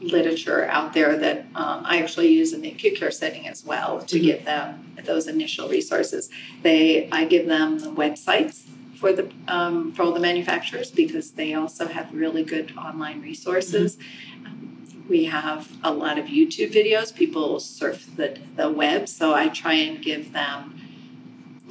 literature 0.00 0.66
out 0.66 0.92
there 0.92 1.16
that 1.16 1.46
um, 1.56 1.82
I 1.84 2.00
actually 2.00 2.28
use 2.28 2.52
in 2.52 2.60
the 2.60 2.70
acute 2.70 2.96
care 2.96 3.10
setting 3.10 3.48
as 3.48 3.64
well 3.64 4.00
to 4.02 4.18
Mhm. 4.18 4.22
give 4.22 4.44
them 4.44 4.84
those 5.04 5.26
initial 5.26 5.68
resources. 5.68 6.30
They, 6.62 7.08
I 7.10 7.24
give 7.24 7.46
them 7.46 7.80
the 7.80 7.90
websites 7.90 8.62
for 8.94 9.12
the 9.12 9.28
um, 9.48 9.92
for 9.92 10.02
all 10.02 10.12
the 10.12 10.20
manufacturers 10.20 10.90
because 10.90 11.32
they 11.32 11.54
also 11.54 11.86
have 11.86 12.12
really 12.12 12.44
good 12.44 12.72
online 12.76 13.22
resources. 13.22 13.96
Um, 14.44 14.67
We 15.08 15.24
have 15.24 15.68
a 15.82 15.92
lot 15.92 16.18
of 16.18 16.26
YouTube 16.26 16.72
videos. 16.72 17.14
People 17.14 17.60
surf 17.60 18.06
the, 18.16 18.38
the 18.56 18.70
web, 18.70 19.08
so 19.08 19.34
I 19.34 19.48
try 19.48 19.74
and 19.74 20.02
give 20.02 20.32
them 20.32 20.74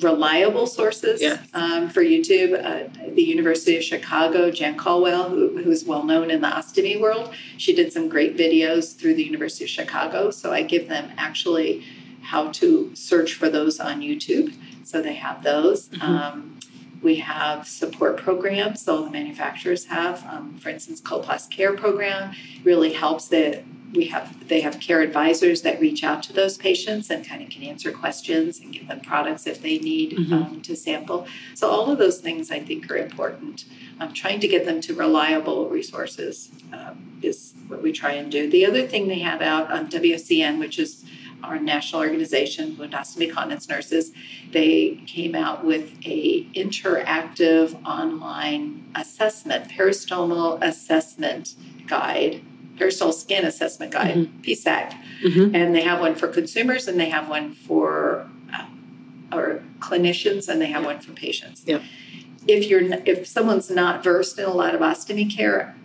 reliable 0.01 0.67
sources 0.67 1.21
Yes. 1.21 1.47
um, 1.53 1.89
for 1.89 2.03
YouTube. 2.03 2.53
Uh, 2.53 2.89
the 3.15 3.23
University 3.23 3.77
of 3.77 3.83
Chicago, 3.83 4.51
Jan 4.51 4.77
Colwell, 4.77 5.29
who, 5.29 5.57
who 5.57 5.71
is 5.71 5.85
well 5.85 6.03
known 6.03 6.29
in 6.29 6.41
the 6.41 6.47
ostomy 6.47 6.99
world, 6.99 7.33
she 7.57 7.73
did 7.73 7.91
some 7.91 8.07
great 8.09 8.37
videos 8.37 8.95
through 8.95 9.15
the 9.15 9.23
University 9.23 9.63
of 9.65 9.69
Chicago. 9.69 10.29
So 10.31 10.51
I 10.51 10.61
give 10.61 10.87
them 10.87 11.11
actually 11.17 11.83
how 12.21 12.51
to 12.53 12.91
search 12.95 13.33
for 13.33 13.49
those 13.49 13.79
on 13.79 14.01
YouTube. 14.01 14.53
So 14.83 15.01
they 15.01 15.15
have 15.15 15.43
those. 15.43 15.89
Mhm. 15.89 16.01
Um, 16.03 16.56
we 17.01 17.15
have 17.15 17.67
support 17.67 18.17
programs, 18.17 18.81
so 18.81 19.03
the 19.05 19.11
manufacturers 19.11 19.85
have, 19.85 20.25
um, 20.25 20.57
for 20.57 20.69
instance, 20.69 21.01
Coloplast 21.01 21.49
Care 21.51 21.73
program 21.73 22.33
really 22.63 22.93
helps 22.93 23.27
that 23.29 23.63
we 23.93 24.05
have 24.07 24.47
they 24.49 24.59
have 24.59 24.81
care 24.81 24.99
advisors 25.01 25.61
that 25.61 25.79
reach 25.79 26.03
out 26.03 26.21
to 26.21 26.33
those 26.33 26.57
patients 26.57 27.09
and 27.09 27.25
kind 27.25 27.41
of 27.41 27.49
can 27.49 27.63
answer 27.63 27.89
questions 27.89 28.59
and 28.59 28.73
give 28.73 28.85
them 28.89 28.99
products 28.99 29.47
if 29.47 29.61
they 29.61 29.77
need 29.79 30.11
Mhm. 30.11 30.31
um, 30.33 30.61
to 30.63 30.75
sample. 30.75 31.25
So 31.53 31.69
all 31.69 31.89
of 31.89 31.97
those 31.97 32.19
things 32.19 32.51
I 32.51 32.59
think 32.59 32.91
are 32.91 32.97
important. 32.97 33.63
Um, 34.01 34.11
trying 34.11 34.41
to 34.41 34.47
get 34.47 34.65
them 34.65 34.81
to 34.81 34.93
reliable 34.93 35.69
resources 35.69 36.49
um, 36.73 36.97
is 37.21 37.53
what 37.69 37.81
we 37.81 37.93
try 37.93 38.11
and 38.11 38.29
do. 38.29 38.49
The 38.49 38.65
other 38.65 38.85
thing 38.85 39.07
they 39.07 39.19
have 39.19 39.41
out 39.41 39.71
on 39.71 39.87
WOCN, 39.89 40.59
which 40.59 40.77
is 40.79 41.05
our 41.43 41.59
national 41.59 42.01
organization, 42.01 42.75
Ostomy 42.77 43.31
Continence 43.31 43.69
Nurses, 43.69 44.11
they 44.51 45.01
came 45.05 45.35
out 45.35 45.63
with 45.65 45.91
a 46.05 46.45
interactive 46.55 47.81
online 47.85 48.83
assessment, 48.95 49.69
peristomal 49.69 50.59
assessment 50.61 51.55
guide, 51.87 52.41
peristomal 52.77 53.13
skin 53.13 53.45
assessment 53.45 53.91
guide, 53.91 54.29
PSAG. 54.41 54.93
Mhm. 55.23 55.55
And 55.55 55.75
they 55.75 55.81
have 55.81 55.99
one 55.99 56.15
for 56.15 56.27
consumers 56.27 56.87
and 56.87 56.99
they 56.99 57.09
have 57.09 57.29
one 57.29 57.53
for 57.53 58.27
uh, 58.53 59.35
or 59.35 59.63
clinicians 59.79 60.47
and 60.47 60.61
they 60.61 60.67
have 60.67 60.85
one 60.85 60.99
for 60.99 61.11
patients. 61.13 61.63
Yep. 61.65 61.81
If 62.47 62.69
you're 62.69 62.81
if 63.05 63.27
someone's 63.27 63.69
not 63.69 64.03
versed 64.03 64.39
in 64.39 64.45
a 64.45 64.53
lot 64.53 64.73
of 64.73 64.81
ostomy 64.81 65.29
care, 65.33 65.75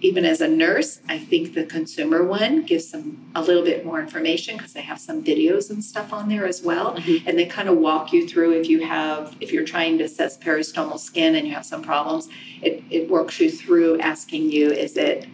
even 0.00 0.24
as 0.24 0.40
a 0.40 0.48
nurse, 0.48 1.00
I 1.08 1.18
think 1.18 1.54
the 1.54 1.64
consumer 1.64 2.22
one 2.24 2.62
gives 2.62 2.92
them 2.92 3.30
a 3.34 3.42
little 3.42 3.64
bit 3.64 3.84
more 3.84 4.00
information 4.00 4.56
because 4.56 4.72
they 4.72 4.82
have 4.82 5.00
some 5.00 5.24
videos 5.24 5.70
and 5.70 5.82
stuff 5.82 6.12
on 6.12 6.28
there 6.28 6.46
as 6.46 6.62
well. 6.62 6.94
Mhm. 6.96 7.22
And 7.26 7.38
they 7.38 7.46
kind 7.46 7.68
of 7.68 7.78
walk 7.78 8.12
you 8.12 8.26
through 8.28 8.52
if 8.52 8.68
you 8.68 8.80
have 8.82 9.34
if 9.40 9.52
you're 9.52 9.64
trying 9.64 9.98
to 9.98 10.04
assess 10.04 10.38
peristomal 10.38 10.98
skin 10.98 11.34
and 11.34 11.46
you 11.48 11.54
have 11.54 11.66
some 11.66 11.82
problems, 11.82 12.28
it, 12.62 12.82
it 12.90 13.08
works 13.10 13.40
you 13.40 13.50
through 13.50 13.98
asking 14.00 14.52
you, 14.52 14.70
is 14.70 14.96
it 14.96 15.26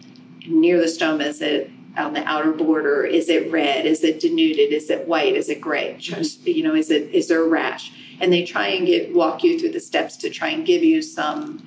near 0.47 0.79
the 0.79 0.85
stoma? 0.87 1.25
Is 1.27 1.41
it 1.41 1.69
on 1.97 2.13
the 2.13 2.23
outer 2.27 2.51
border? 2.51 3.05
Is 3.05 3.29
it 3.29 3.51
red? 3.51 3.85
Is 3.85 4.03
it 4.03 4.19
denuded? 4.19 4.73
Is 4.73 4.89
it 4.89 5.07
white? 5.07 5.35
Is 5.35 5.47
it 5.47 5.61
gray? 5.61 5.95
Just, 5.99 6.45
you 6.45 6.63
know, 6.63 6.73
is 6.75 6.89
it 6.89 7.13
is 7.13 7.27
there 7.27 7.43
a 7.43 7.47
rash? 7.47 7.91
And 8.19 8.33
they 8.33 8.43
try 8.45 8.67
and 8.69 8.87
get 8.87 9.13
walk 9.13 9.43
you 9.43 9.59
through 9.59 9.71
the 9.71 9.79
steps 9.79 10.17
to 10.17 10.29
try 10.29 10.49
and 10.49 10.65
give 10.65 10.83
you 10.83 11.01
some 11.01 11.63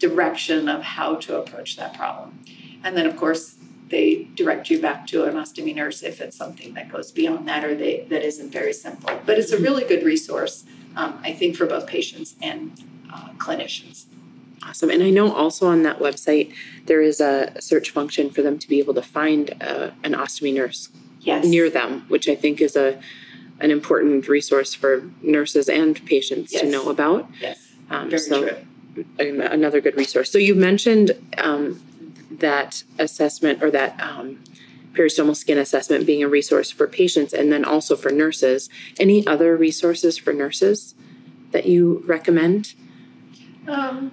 direction 0.00 0.68
of 0.68 0.82
how 0.82 1.14
to 1.16 1.38
approach 1.38 1.76
that 1.76 1.94
problem. 1.94 2.38
And 2.82 2.96
then 2.96 3.06
of 3.06 3.16
course 3.16 3.56
they 3.88 4.28
direct 4.34 4.70
you 4.70 4.80
back 4.80 5.06
to 5.08 5.24
an 5.24 5.34
ostomy 5.34 5.74
nurse 5.74 6.02
if 6.02 6.20
it's 6.20 6.36
something 6.36 6.74
that 6.74 6.90
goes 6.90 7.10
beyond 7.12 7.46
that 7.48 7.64
or 7.64 7.74
they 7.74 8.06
that 8.08 8.24
isn't 8.24 8.50
very 8.52 8.72
simple. 8.72 9.10
But 9.26 9.38
it's 9.38 9.52
a 9.52 9.58
really 9.58 9.84
good 9.84 10.04
resource, 10.04 10.64
um, 10.96 11.20
I 11.22 11.32
think, 11.32 11.56
for 11.56 11.66
both 11.66 11.86
patients 11.86 12.36
and 12.40 12.72
uh, 13.12 13.30
clinicians. 13.38 14.04
Awesome. 14.62 14.90
And 14.90 15.02
I 15.02 15.10
know 15.10 15.32
also 15.32 15.66
on 15.66 15.82
that 15.82 15.98
website 15.98 16.52
there 16.86 17.02
is 17.02 17.20
a 17.20 17.60
search 17.60 17.90
function 17.90 18.30
for 18.30 18.42
them 18.42 18.58
to 18.58 18.68
be 18.68 18.78
able 18.78 18.94
to 18.94 19.02
find 19.02 19.54
uh, 19.60 19.90
an 20.04 20.12
ostomy 20.12 20.54
nurse 20.54 20.88
Yes. 21.22 21.44
near 21.44 21.68
them, 21.68 22.06
which 22.08 22.28
I 22.28 22.34
think 22.34 22.62
is 22.62 22.76
a 22.76 22.98
an 23.60 23.70
important 23.70 24.26
resource 24.26 24.72
for 24.72 25.02
nurses 25.20 25.68
and 25.68 26.02
patients 26.06 26.52
to 26.52 26.66
know 26.66 26.88
about. 26.88 27.28
Yes. 27.40 27.58
Um, 27.90 28.08
Very 28.08 28.22
so 28.22 28.48
true. 28.48 28.56
An- 29.18 29.40
another 29.40 29.80
good 29.80 29.96
resource. 29.96 30.30
So 30.30 30.38
you 30.38 30.54
mentioned 30.54 31.12
um, 31.38 31.82
that 32.30 32.84
assessment 32.98 33.62
or 33.62 33.70
that 33.70 34.00
um, 34.00 34.42
peristomal 34.92 35.36
skin 35.36 35.58
assessment 35.58 36.06
being 36.06 36.22
a 36.22 36.28
resource 36.28 36.70
for 36.70 36.86
patients 36.86 37.32
and 37.32 37.52
then 37.52 37.64
also 37.64 37.96
for 37.96 38.10
nurses. 38.10 38.68
Any 38.98 39.26
other 39.26 39.56
resources 39.56 40.18
for 40.18 40.32
nurses 40.32 40.94
that 41.52 41.66
you 41.66 42.02
recommend? 42.06 42.74
Um, 43.68 44.12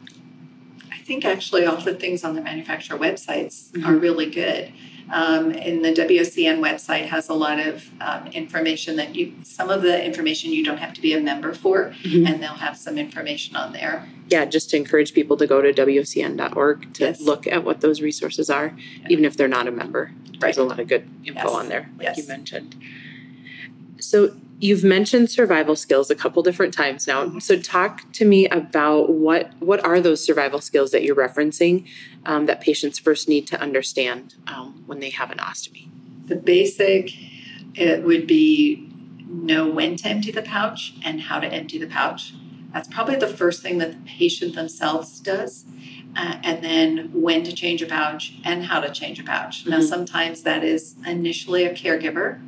I 0.91 0.97
think 0.99 1.25
actually 1.25 1.65
all 1.65 1.77
the 1.77 1.95
things 1.95 2.23
on 2.23 2.35
the 2.35 2.41
manufacturer 2.41 2.97
websites 2.97 3.71
are 3.85 3.95
really 3.95 4.29
good. 4.29 4.71
Um, 5.11 5.51
and 5.51 5.83
the 5.85 5.93
WOCN 5.93 6.59
website 6.59 7.05
has 7.05 7.29
a 7.29 7.33
lot 7.33 7.59
of 7.59 7.89
um, 8.01 8.27
information 8.27 8.97
that 8.97 9.15
you, 9.15 9.33
some 9.43 9.69
of 9.69 9.81
the 9.81 10.03
information 10.03 10.51
you 10.51 10.63
don't 10.65 10.77
have 10.77 10.93
to 10.93 11.01
be 11.01 11.13
a 11.13 11.19
member 11.21 11.53
for, 11.53 11.93
Mhm. 12.03 12.27
and 12.27 12.43
they'll 12.43 12.49
have 12.53 12.75
some 12.77 12.97
information 12.97 13.55
on 13.55 13.71
there. 13.73 14.07
Yeah, 14.29 14.43
just 14.45 14.69
to 14.71 14.77
encourage 14.77 15.13
people 15.13 15.37
to 15.37 15.47
go 15.47 15.61
to 15.61 15.71
WOCN.org 15.71 16.93
to 16.95 17.03
Yes. 17.05 17.21
look 17.21 17.47
at 17.47 17.63
what 17.63 17.79
those 17.81 18.01
resources 18.01 18.49
are, 18.49 18.75
even 19.09 19.23
if 19.23 19.37
they're 19.37 19.47
not 19.47 19.67
a 19.67 19.71
member. 19.71 20.11
There's 20.39 20.57
a 20.57 20.63
lot 20.63 20.79
of 20.79 20.87
good 20.87 21.07
info 21.25 21.39
Yes. 21.45 21.49
on 21.51 21.69
there, 21.69 21.89
like 21.97 22.17
you 22.17 22.27
mentioned. 22.27 22.75
So 23.99 24.35
you've 24.59 24.83
mentioned 24.83 25.29
survival 25.29 25.75
skills 25.75 26.09
a 26.09 26.15
couple 26.15 26.41
different 26.43 26.73
times 26.73 27.07
now. 27.07 27.25
Mm-hmm. 27.25 27.39
So 27.39 27.59
talk 27.59 28.11
to 28.13 28.25
me 28.25 28.47
about 28.47 29.09
what 29.09 29.51
what 29.59 29.83
are 29.85 29.99
those 29.99 30.23
survival 30.23 30.61
skills 30.61 30.91
that 30.91 31.03
you're 31.03 31.15
referencing 31.15 31.87
um, 32.25 32.45
that 32.47 32.61
patients 32.61 32.97
first 32.99 33.29
need 33.29 33.47
to 33.47 33.61
understand 33.61 34.35
um, 34.47 34.83
when 34.85 34.99
they 34.99 35.09
have 35.11 35.31
an 35.31 35.37
ostomy. 35.37 35.89
The 36.27 36.35
basic 36.35 37.11
it 37.75 38.03
would 38.03 38.25
be 38.25 38.89
know 39.27 39.69
when 39.69 39.95
to 39.97 40.07
empty 40.07 40.31
the 40.31 40.41
pouch 40.41 40.95
and 41.03 41.21
how 41.21 41.39
to 41.39 41.47
empty 41.47 41.77
the 41.77 41.87
pouch. 41.87 42.33
That's 42.73 42.87
probably 42.87 43.15
the 43.15 43.27
first 43.27 43.61
thing 43.61 43.77
that 43.77 43.91
the 43.91 44.09
patient 44.09 44.55
themselves 44.55 45.19
does. 45.19 45.65
Uh, 46.15 46.39
and 46.43 46.63
then 46.63 47.11
when 47.13 47.43
to 47.43 47.53
change 47.53 47.81
a 47.81 47.85
pouch 47.85 48.33
and 48.43 48.63
how 48.63 48.79
to 48.79 48.91
change 48.91 49.19
a 49.19 49.23
pouch. 49.23 49.65
Now, 49.67 49.79
Mhm. 49.79 49.83
sometimes 49.83 50.41
that 50.43 50.63
is 50.63 50.95
initially 51.05 51.63
a 51.63 51.73
caregiver, 51.73 52.39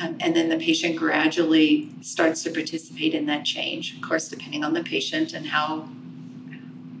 um, 0.00 0.16
and 0.20 0.34
then 0.36 0.48
the 0.48 0.58
patient 0.58 0.96
gradually 0.96 1.88
starts 2.02 2.42
to 2.44 2.50
participate 2.50 3.14
in 3.14 3.26
that 3.26 3.44
change. 3.44 3.94
Of 3.94 4.02
course, 4.02 4.28
depending 4.28 4.64
on 4.64 4.74
the 4.74 4.82
patient 4.82 5.32
and 5.32 5.46
how 5.46 5.88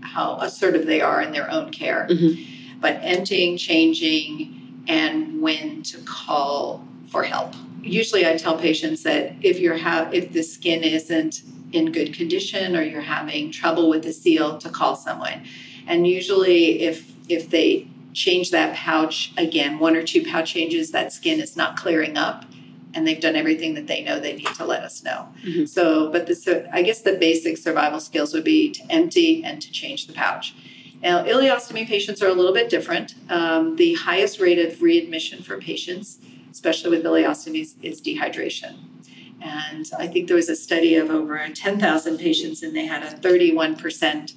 how 0.02 0.38
assertive 0.40 0.86
they 0.86 1.00
are 1.00 1.20
in 1.20 1.32
their 1.32 1.50
own 1.50 1.70
care. 1.70 2.06
Mhm. 2.10 2.46
But 2.80 3.00
emptying, 3.02 3.56
changing, 3.56 4.82
and 4.86 5.40
when 5.42 5.82
to 5.82 5.98
call 5.98 6.86
for 7.08 7.22
help. 7.24 7.54
Usually, 7.82 8.26
I 8.26 8.36
tell 8.36 8.56
patients 8.56 9.02
that 9.02 9.32
if 9.42 9.58
you're 9.58 9.76
ha- 9.76 10.08
if 10.12 10.32
the 10.32 10.42
skin 10.42 10.82
isn't 10.82 11.42
in 11.72 11.92
good 11.92 12.14
condition 12.14 12.76
or 12.76 12.82
you're 12.82 13.00
having 13.00 13.50
trouble 13.50 13.88
with 13.88 14.02
the 14.04 14.12
seal, 14.12 14.56
to 14.58 14.68
call 14.68 14.96
someone. 14.96 15.42
And 15.86 16.06
usually, 16.06 16.80
if 16.82 17.04
if 17.28 17.50
they 17.50 17.88
change 18.12 18.50
that 18.52 18.74
pouch 18.74 19.32
again, 19.36 19.78
one 19.78 19.94
or 19.96 20.02
two 20.02 20.22
pouch 20.22 20.52
changes, 20.54 20.92
that 20.92 21.12
skin 21.12 21.40
is 21.40 21.56
not 21.56 21.76
clearing 21.76 22.16
up, 22.16 22.44
and 22.96 23.06
they've 23.06 23.20
done 23.20 23.36
everything 23.36 23.74
that 23.74 23.86
they 23.86 24.02
know 24.02 24.18
they 24.18 24.34
need 24.34 24.46
to 24.46 24.64
let 24.64 24.82
us 24.82 25.04
know. 25.04 25.28
Mm-hmm. 25.44 25.66
So, 25.66 26.10
but 26.10 26.26
the 26.26 26.34
so 26.34 26.66
I 26.72 26.82
guess 26.82 27.02
the 27.02 27.12
basic 27.12 27.58
survival 27.58 28.00
skills 28.00 28.32
would 28.32 28.42
be 28.42 28.72
to 28.72 28.82
empty 28.90 29.44
and 29.44 29.60
to 29.60 29.70
change 29.70 30.06
the 30.06 30.14
pouch. 30.14 30.54
Now, 31.02 31.22
ileostomy 31.22 31.86
patients 31.86 32.22
are 32.22 32.28
a 32.28 32.32
little 32.32 32.54
bit 32.54 32.70
different. 32.70 33.14
Um, 33.28 33.76
the 33.76 33.94
highest 33.94 34.40
rate 34.40 34.58
of 34.58 34.80
readmission 34.80 35.42
for 35.42 35.58
patients, 35.58 36.18
especially 36.50 36.90
with 36.90 37.04
ileostomies, 37.04 37.74
is 37.82 38.00
dehydration. 38.00 38.78
And 39.42 39.88
I 39.98 40.08
think 40.08 40.26
there 40.26 40.36
was 40.36 40.48
a 40.48 40.56
study 40.56 40.96
of 40.96 41.10
over 41.10 41.46
10,000 41.46 42.18
patients, 42.18 42.62
and 42.62 42.74
they 42.74 42.86
had 42.86 43.02
a 43.02 43.14
31% 43.18 44.32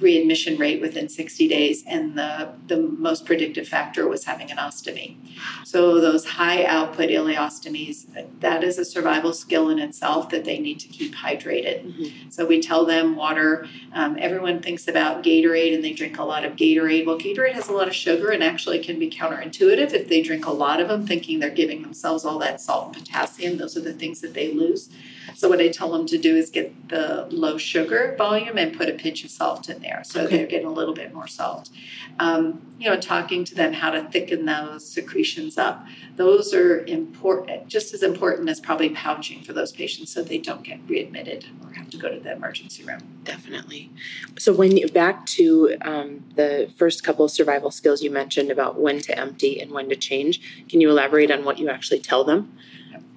readmission 0.00 0.56
rate 0.58 0.80
within 0.80 1.08
60 1.08 1.48
days, 1.48 1.84
and 1.86 2.16
the, 2.16 2.52
the 2.66 2.76
most 2.76 3.26
predictive 3.26 3.66
factor 3.66 4.08
was 4.08 4.24
having 4.24 4.50
an 4.50 4.56
ostomy. 4.56 5.16
So, 5.64 6.00
those 6.00 6.24
high 6.24 6.64
output 6.64 7.10
ileostomies, 7.10 8.06
that 8.40 8.64
is 8.64 8.78
a 8.78 8.84
survival 8.84 9.32
skill 9.32 9.68
in 9.68 9.78
itself 9.78 10.30
that 10.30 10.44
they 10.44 10.58
need 10.58 10.80
to 10.80 10.88
keep 10.88 11.14
hydrated. 11.14 11.84
Mm-hmm. 11.84 12.30
So, 12.30 12.46
we 12.46 12.60
tell 12.60 12.84
them 12.84 13.16
water. 13.16 13.66
Um, 13.92 14.16
everyone 14.18 14.60
thinks 14.60 14.88
about 14.88 15.22
Gatorade 15.22 15.74
and 15.74 15.84
they 15.84 15.92
drink 15.92 16.18
a 16.18 16.24
lot 16.24 16.44
of 16.44 16.56
Gatorade. 16.56 17.06
Well, 17.06 17.18
Gatorade 17.18 17.52
has 17.52 17.68
a 17.68 17.72
lot 17.72 17.88
of 17.88 17.94
sugar 17.94 18.30
and 18.30 18.42
actually 18.42 18.82
can 18.82 18.98
be 18.98 19.10
counterintuitive 19.10 19.92
if 19.92 20.08
they 20.08 20.22
drink 20.22 20.46
a 20.46 20.52
lot 20.52 20.80
of 20.80 20.88
them, 20.88 21.06
thinking 21.06 21.38
they're 21.40 21.50
giving 21.50 21.82
themselves 21.82 22.24
all 22.24 22.38
that 22.38 22.60
salt 22.60 22.86
and 22.86 22.96
potassium. 22.96 23.58
Those 23.58 23.76
are 23.76 23.80
the 23.80 23.92
things 23.92 24.20
that 24.20 24.34
they 24.34 24.52
lose. 24.52 24.90
So 25.38 25.48
what 25.48 25.60
I 25.60 25.68
tell 25.68 25.92
them 25.92 26.04
to 26.06 26.18
do 26.18 26.34
is 26.36 26.50
get 26.50 26.88
the 26.88 27.28
low 27.30 27.58
sugar 27.58 28.14
volume 28.18 28.58
and 28.58 28.76
put 28.76 28.88
a 28.88 28.92
pinch 28.92 29.24
of 29.24 29.30
salt 29.30 29.68
in 29.68 29.80
there, 29.80 29.87
so 30.04 30.22
okay. 30.22 30.36
they're 30.36 30.46
getting 30.46 30.66
a 30.66 30.72
little 30.72 30.94
bit 30.94 31.12
more 31.14 31.26
salt. 31.26 31.70
Um, 32.18 32.62
you 32.78 32.88
know, 32.88 32.98
talking 33.00 33.44
to 33.44 33.54
them 33.54 33.72
how 33.72 33.90
to 33.90 34.04
thicken 34.04 34.46
those 34.46 34.86
secretions 34.86 35.58
up. 35.58 35.84
Those 36.16 36.54
are 36.54 36.84
important, 36.86 37.68
just 37.68 37.94
as 37.94 38.02
important 38.02 38.48
as 38.48 38.60
probably 38.60 38.90
pouching 38.90 39.42
for 39.42 39.52
those 39.52 39.72
patients, 39.72 40.12
so 40.12 40.22
they 40.22 40.38
don't 40.38 40.62
get 40.62 40.80
readmitted 40.86 41.46
or 41.64 41.72
have 41.72 41.90
to 41.90 41.96
go 41.96 42.08
to 42.08 42.20
the 42.20 42.32
emergency 42.32 42.84
room. 42.84 43.00
Definitely. 43.24 43.90
So 44.38 44.52
when 44.52 44.76
you 44.76 44.88
back 44.88 45.26
to 45.26 45.76
um, 45.82 46.24
the 46.36 46.70
first 46.76 47.04
couple 47.04 47.24
of 47.24 47.30
survival 47.30 47.70
skills 47.70 48.02
you 48.02 48.10
mentioned 48.10 48.50
about 48.50 48.78
when 48.78 49.00
to 49.00 49.18
empty 49.18 49.60
and 49.60 49.70
when 49.72 49.88
to 49.88 49.96
change, 49.96 50.40
can 50.68 50.80
you 50.80 50.90
elaborate 50.90 51.30
on 51.30 51.44
what 51.44 51.58
you 51.58 51.68
actually 51.68 52.00
tell 52.00 52.24
them 52.24 52.52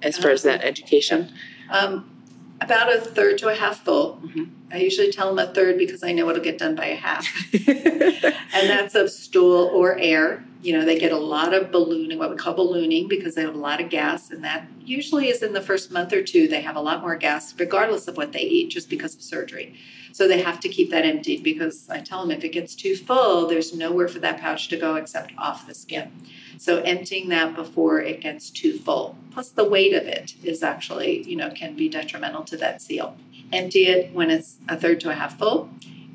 as 0.02 0.18
far 0.18 0.30
as 0.30 0.42
that 0.42 0.60
um, 0.60 0.66
education? 0.66 1.32
Um, 1.70 2.11
about 2.64 2.92
a 2.92 3.00
third 3.00 3.38
to 3.38 3.48
a 3.48 3.54
half 3.54 3.84
full. 3.84 4.20
Mm-hmm. 4.24 4.44
I 4.70 4.78
usually 4.78 5.12
tell 5.12 5.34
them 5.34 5.38
a 5.46 5.52
third 5.52 5.78
because 5.78 6.02
I 6.02 6.12
know 6.12 6.28
it'll 6.30 6.42
get 6.42 6.58
done 6.58 6.74
by 6.74 6.86
a 6.86 6.96
half. 6.96 7.26
and 7.52 8.70
that's 8.70 8.94
of 8.94 9.10
stool 9.10 9.70
or 9.74 9.98
air. 9.98 10.44
You 10.62 10.78
know, 10.78 10.84
they 10.84 10.98
get 10.98 11.12
a 11.12 11.18
lot 11.18 11.52
of 11.52 11.72
ballooning, 11.72 12.18
what 12.18 12.30
we 12.30 12.36
call 12.36 12.54
ballooning, 12.54 13.08
because 13.08 13.34
they 13.34 13.42
have 13.42 13.54
a 13.54 13.58
lot 13.58 13.80
of 13.80 13.90
gas. 13.90 14.30
And 14.30 14.44
that 14.44 14.66
usually 14.80 15.28
is 15.28 15.42
in 15.42 15.52
the 15.52 15.60
first 15.60 15.90
month 15.90 16.12
or 16.12 16.22
two. 16.22 16.46
They 16.46 16.62
have 16.62 16.76
a 16.76 16.80
lot 16.80 17.00
more 17.00 17.16
gas, 17.16 17.52
regardless 17.58 18.06
of 18.06 18.16
what 18.16 18.32
they 18.32 18.42
eat, 18.42 18.70
just 18.70 18.88
because 18.88 19.14
of 19.14 19.22
surgery. 19.22 19.74
So 20.12 20.28
they 20.28 20.40
have 20.40 20.60
to 20.60 20.68
keep 20.68 20.90
that 20.90 21.04
emptied 21.04 21.42
because 21.42 21.88
I 21.90 22.00
tell 22.00 22.20
them 22.20 22.30
if 22.30 22.44
it 22.44 22.50
gets 22.50 22.74
too 22.74 22.96
full, 22.96 23.48
there's 23.48 23.74
nowhere 23.74 24.08
for 24.08 24.20
that 24.20 24.40
pouch 24.40 24.68
to 24.68 24.76
go 24.76 24.96
except 24.96 25.32
off 25.36 25.66
the 25.66 25.74
skin. 25.74 26.12
So 26.62 26.78
emptying 26.82 27.28
that 27.30 27.56
before 27.56 28.00
it 28.00 28.20
gets 28.20 28.48
too 28.48 28.78
full. 28.78 29.18
Plus 29.32 29.48
the 29.48 29.64
weight 29.64 29.92
of 29.94 30.04
it 30.04 30.36
is 30.44 30.62
actually, 30.62 31.24
you 31.24 31.34
know, 31.34 31.50
can 31.50 31.74
be 31.74 31.88
detrimental 31.88 32.44
to 32.44 32.56
that 32.58 32.80
seal. 32.80 33.16
Empty 33.52 33.86
it 33.86 34.14
when 34.14 34.30
it's 34.30 34.58
a 34.68 34.76
third 34.76 35.00
to 35.00 35.10
a 35.10 35.14
half 35.14 35.36
full 35.36 35.70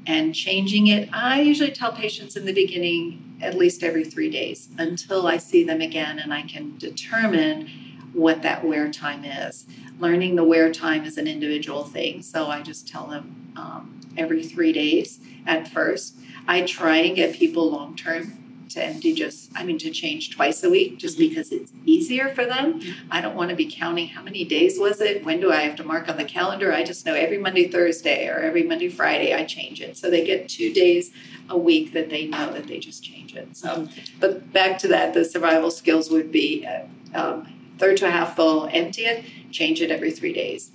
and 0.05 0.33
changing 0.33 0.87
it. 0.87 1.09
I 1.11 1.41
usually 1.41 1.71
tell 1.71 1.91
patients 1.91 2.37
in 2.37 2.45
the 2.45 2.53
beginning 2.53 3.39
at 3.41 3.55
least 3.55 3.83
every 3.83 4.05
three 4.05 4.29
days 4.29 4.69
until 4.77 5.27
I 5.27 5.35
see 5.35 5.65
them 5.65 5.81
again 5.81 6.17
and 6.17 6.33
I 6.33 6.43
can 6.43 6.77
determine 6.77 7.69
what 8.13 8.41
that 8.43 8.63
wear 8.63 8.89
time 8.89 9.25
is. 9.25 9.65
Learning 9.99 10.37
the 10.37 10.45
wear 10.45 10.71
time 10.71 11.03
is 11.03 11.17
an 11.17 11.27
individual 11.27 11.83
thing, 11.83 12.21
so 12.21 12.47
I 12.47 12.61
just 12.61 12.87
tell 12.87 13.07
them 13.07 13.51
um, 13.57 13.99
every 14.15 14.45
three 14.45 14.71
days 14.71 15.19
at 15.45 15.67
first. 15.67 16.15
I 16.47 16.61
try 16.61 16.99
and 16.99 17.17
get 17.17 17.35
people 17.35 17.69
long 17.69 17.97
term 17.97 18.46
to 18.69 18.83
empty 18.83 19.13
just, 19.13 19.51
I 19.55 19.63
mean, 19.63 19.77
to 19.79 19.91
change 19.91 20.35
twice 20.35 20.63
a 20.63 20.69
week 20.69 20.97
just 20.97 21.17
mm-hmm. 21.17 21.29
because 21.29 21.51
it's 21.51 21.71
easier 21.85 22.29
for 22.29 22.45
them. 22.45 22.81
I 23.11 23.21
don't 23.21 23.35
want 23.35 23.49
to 23.49 23.55
be 23.55 23.71
counting 23.71 24.07
how 24.07 24.21
many 24.21 24.43
days 24.45 24.79
was 24.79 25.01
it? 25.01 25.25
When 25.25 25.39
do 25.39 25.51
I 25.51 25.61
have 25.61 25.75
to 25.77 25.83
mark 25.83 26.09
on 26.09 26.17
the 26.17 26.25
calendar? 26.25 26.73
I 26.73 26.83
just 26.83 27.05
know 27.05 27.13
every 27.13 27.37
Monday, 27.37 27.67
Thursday, 27.67 28.27
or 28.27 28.39
every 28.39 28.63
Monday, 28.63 28.89
Friday, 28.89 29.33
I 29.33 29.45
change 29.45 29.81
it. 29.81 29.97
So 29.97 30.09
they 30.09 30.25
get 30.25 30.49
two 30.49 30.73
days 30.73 31.11
a 31.49 31.57
week 31.57 31.93
that 31.93 32.09
they 32.09 32.27
know 32.27 32.51
that 32.53 32.67
they 32.67 32.79
just 32.79 33.03
change 33.03 33.35
it. 33.35 33.55
So, 33.55 33.69
mm-hmm. 33.69 34.19
but 34.19 34.51
back 34.51 34.77
to 34.79 34.87
that, 34.89 35.13
the 35.13 35.25
survival 35.25 35.71
skills 35.71 36.09
would 36.09 36.31
be 36.31 36.65
uh, 36.65 36.83
um, 37.13 37.47
third 37.77 37.97
to 37.97 38.07
a 38.07 38.11
half 38.11 38.35
full, 38.35 38.69
empty 38.71 39.03
it, 39.03 39.23
change 39.51 39.81
it 39.81 39.91
every 39.91 40.11
three 40.11 40.33
days 40.33 40.71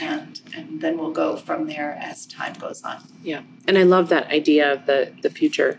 and 0.00 0.40
and 0.54 0.80
then 0.80 0.98
we'll 0.98 1.12
go 1.12 1.36
from 1.36 1.66
there 1.66 1.98
as 2.00 2.26
time 2.26 2.52
goes 2.54 2.82
on. 2.82 3.02
Yeah, 3.22 3.42
and 3.66 3.78
I 3.78 3.82
love 3.82 4.08
that 4.10 4.28
idea 4.30 4.72
of 4.72 4.86
the 4.86 5.12
the 5.22 5.30
future 5.30 5.78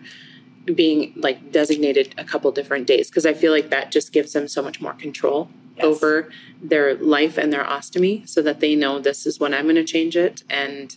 being 0.76 1.14
like 1.16 1.52
designated 1.52 2.14
a 2.18 2.24
couple 2.24 2.52
different 2.52 2.88
days 2.88 3.10
because 3.10 3.26
I 3.26 3.34
feel 3.34 3.52
like 3.52 3.70
that 3.70 3.92
just 3.92 4.12
gives 4.12 4.34
them 4.34 4.48
so 4.48 4.62
much 4.62 4.82
more 4.82 4.94
control 4.94 5.50
yes. 5.76 5.86
over 5.86 6.30
their 6.62 6.96
life 6.96 7.38
and 7.38 7.52
their 7.54 7.64
ostomy 7.64 8.28
so 8.28 8.42
that 8.42 8.60
they 8.60 8.76
know 8.76 9.00
this 9.00 9.26
is 9.26 9.40
when 9.40 9.54
I'm 9.54 9.64
going 9.64 9.76
to 9.76 9.84
change 9.84 10.18
it 10.18 10.44
and 10.50 10.96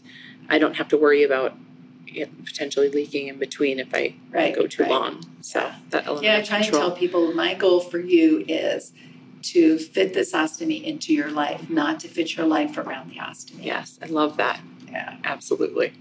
I 0.48 0.58
don't 0.58 0.74
have 0.74 0.88
to 0.88 0.96
worry 0.96 1.22
about 1.22 1.56
it 2.06 2.44
potentially 2.44 2.88
leaking 2.88 3.28
in 3.28 3.38
between 3.38 3.78
if 3.78 3.94
I 3.94 4.14
right, 4.30 4.54
go 4.54 4.66
too 4.66 4.82
right. 4.82 4.90
long. 4.90 5.24
So 5.40 5.60
yeah. 5.60 5.74
that 5.90 6.06
element 6.06 6.24
yeah, 6.24 6.38
I 6.38 6.42
try 6.42 6.58
and 6.58 6.66
tell 6.66 6.90
people 6.90 7.32
my 7.32 7.54
goal 7.54 7.80
for 7.80 8.00
you 8.00 8.44
is 8.48 8.92
to 9.42 9.78
fit 9.78 10.12
this 10.12 10.32
ostomy 10.32 10.82
into 10.82 11.14
your 11.14 11.30
life, 11.30 11.70
not 11.70 12.00
to 12.00 12.08
fit 12.08 12.36
your 12.36 12.46
life 12.46 12.76
around 12.76 13.10
the 13.10 13.16
ostomy. 13.16 13.64
Yes, 13.64 13.98
I 14.02 14.06
love 14.06 14.36
that. 14.38 14.60
Yeah, 14.90 15.16
absolutely. 15.24 15.92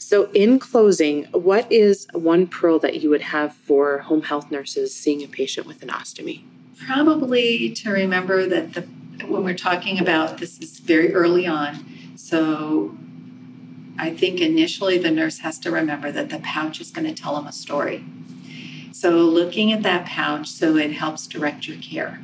So, 0.00 0.30
in 0.32 0.58
closing, 0.58 1.24
what 1.26 1.70
is 1.70 2.06
one 2.14 2.46
pearl 2.46 2.78
that 2.78 3.02
you 3.02 3.10
would 3.10 3.20
have 3.20 3.52
for 3.54 3.98
home 3.98 4.22
health 4.22 4.50
nurses 4.50 4.94
seeing 4.94 5.22
a 5.22 5.28
patient 5.28 5.66
with 5.66 5.82
an 5.82 5.90
ostomy? 5.90 6.42
Probably 6.86 7.70
to 7.72 7.90
remember 7.90 8.46
that 8.46 8.72
the, 8.72 8.80
when 9.26 9.44
we're 9.44 9.54
talking 9.54 10.00
about 10.00 10.38
this 10.38 10.58
is 10.58 10.78
very 10.80 11.12
early 11.12 11.46
on. 11.46 11.84
So, 12.16 12.96
I 13.98 14.10
think 14.14 14.40
initially 14.40 14.96
the 14.96 15.10
nurse 15.10 15.40
has 15.40 15.58
to 15.60 15.70
remember 15.70 16.10
that 16.10 16.30
the 16.30 16.38
pouch 16.38 16.80
is 16.80 16.90
going 16.90 17.06
to 17.06 17.22
tell 17.22 17.34
them 17.34 17.46
a 17.46 17.52
story. 17.52 18.02
So, 18.92 19.10
looking 19.10 19.70
at 19.70 19.82
that 19.82 20.06
pouch 20.06 20.48
so 20.48 20.76
it 20.76 20.92
helps 20.92 21.26
direct 21.26 21.68
your 21.68 21.76
care 21.76 22.20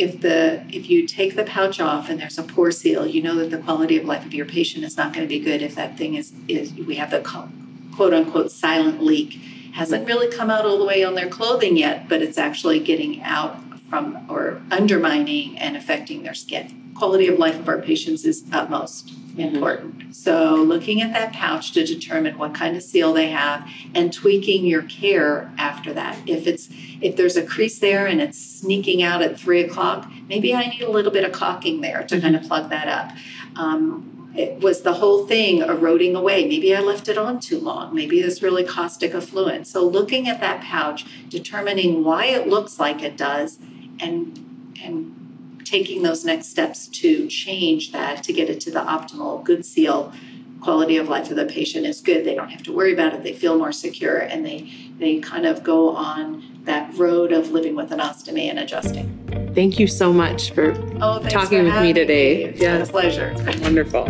if 0.00 0.20
the 0.20 0.64
if 0.70 0.88
you 0.88 1.06
take 1.06 1.36
the 1.36 1.44
pouch 1.44 1.78
off 1.78 2.08
and 2.08 2.18
there's 2.20 2.38
a 2.38 2.42
poor 2.42 2.70
seal, 2.70 3.06
you 3.06 3.22
know 3.22 3.34
that 3.36 3.50
the 3.50 3.58
quality 3.58 3.98
of 3.98 4.04
life 4.04 4.24
of 4.24 4.32
your 4.32 4.46
patient 4.46 4.84
is 4.84 4.96
not 4.96 5.12
going 5.12 5.26
to 5.26 5.28
be 5.28 5.38
good 5.38 5.60
if 5.60 5.74
that 5.74 5.98
thing 5.98 6.14
is 6.14 6.32
is 6.48 6.72
we 6.72 6.94
have 6.94 7.10
the 7.10 7.20
quote 7.20 8.14
unquote 8.14 8.50
silent 8.50 9.02
leak 9.02 9.38
hasn't 9.72 10.06
really 10.06 10.34
come 10.34 10.50
out 10.50 10.64
all 10.64 10.78
the 10.78 10.84
way 10.84 11.04
on 11.04 11.14
their 11.14 11.28
clothing 11.28 11.76
yet, 11.76 12.08
but 12.08 12.22
it's 12.22 12.38
actually 12.38 12.80
getting 12.80 13.22
out 13.22 13.56
from 13.88 14.26
or 14.28 14.60
undermining 14.70 15.56
and 15.58 15.76
affecting 15.76 16.22
their 16.22 16.34
skin. 16.34 16.92
Quality 16.96 17.28
of 17.28 17.38
life 17.38 17.58
of 17.58 17.68
our 17.68 17.80
patients 17.80 18.24
is 18.24 18.44
utmost. 18.52 19.12
Important. 19.36 20.14
So, 20.14 20.56
looking 20.56 21.00
at 21.02 21.12
that 21.12 21.32
pouch 21.32 21.72
to 21.72 21.84
determine 21.84 22.38
what 22.38 22.54
kind 22.54 22.76
of 22.76 22.82
seal 22.82 23.12
they 23.12 23.28
have 23.28 23.68
and 23.94 24.12
tweaking 24.12 24.66
your 24.66 24.82
care 24.82 25.52
after 25.58 25.92
that. 25.94 26.18
If 26.28 26.46
it's 26.46 26.68
if 27.00 27.16
there's 27.16 27.36
a 27.36 27.42
crease 27.42 27.78
there 27.78 28.06
and 28.06 28.20
it's 28.20 28.38
sneaking 28.38 29.02
out 29.02 29.22
at 29.22 29.38
three 29.38 29.62
o'clock, 29.62 30.10
maybe 30.28 30.54
I 30.54 30.66
need 30.66 30.82
a 30.82 30.90
little 30.90 31.12
bit 31.12 31.24
of 31.24 31.32
caulking 31.32 31.80
there 31.80 32.04
to 32.04 32.14
mm-hmm. 32.14 32.22
kind 32.22 32.36
of 32.36 32.42
plug 32.42 32.70
that 32.70 32.88
up. 32.88 33.16
Um, 33.56 34.32
it 34.36 34.60
was 34.60 34.82
the 34.82 34.92
whole 34.92 35.26
thing 35.26 35.58
eroding 35.58 36.14
away. 36.14 36.46
Maybe 36.46 36.74
I 36.74 36.80
left 36.80 37.08
it 37.08 37.18
on 37.18 37.40
too 37.40 37.58
long. 37.58 37.94
Maybe 37.94 38.20
it's 38.20 38.42
really 38.42 38.64
caustic 38.64 39.12
effluent. 39.14 39.66
So 39.66 39.84
looking 39.84 40.28
at 40.28 40.40
that 40.40 40.62
pouch, 40.62 41.04
determining 41.28 42.04
why 42.04 42.26
it 42.26 42.46
looks 42.46 42.78
like 42.78 43.02
it 43.02 43.16
does, 43.16 43.58
and 43.98 44.76
and 44.82 45.19
taking 45.70 46.02
those 46.02 46.24
next 46.24 46.48
steps 46.48 46.88
to 46.88 47.28
change 47.28 47.92
that 47.92 48.24
to 48.24 48.32
get 48.32 48.50
it 48.50 48.60
to 48.60 48.70
the 48.70 48.80
optimal 48.80 49.42
good 49.44 49.64
seal. 49.64 50.12
Quality 50.60 50.98
of 50.98 51.08
life 51.08 51.30
of 51.30 51.36
the 51.36 51.46
patient 51.46 51.86
is 51.86 52.02
good. 52.02 52.24
They 52.24 52.34
don't 52.34 52.50
have 52.50 52.62
to 52.64 52.72
worry 52.72 52.92
about 52.92 53.14
it. 53.14 53.22
They 53.22 53.32
feel 53.32 53.56
more 53.56 53.72
secure 53.72 54.18
and 54.18 54.44
they 54.44 54.70
they 54.98 55.20
kind 55.20 55.46
of 55.46 55.62
go 55.62 55.96
on 55.96 56.44
that 56.64 56.94
road 56.96 57.32
of 57.32 57.52
living 57.52 57.74
with 57.74 57.92
an 57.92 58.00
ostomy 58.00 58.50
and 58.50 58.58
adjusting. 58.58 59.08
Thank 59.54 59.78
you 59.78 59.86
so 59.86 60.12
much 60.12 60.50
for 60.52 60.72
oh, 61.00 61.20
talking 61.30 61.60
for 61.60 61.64
with 61.64 61.82
me 61.82 61.92
today 61.94 62.36
me. 62.36 62.44
it's 62.44 62.60
yes. 62.60 62.88
a 62.88 62.92
pleasure. 62.92 63.32
Wonderful. 63.62 64.04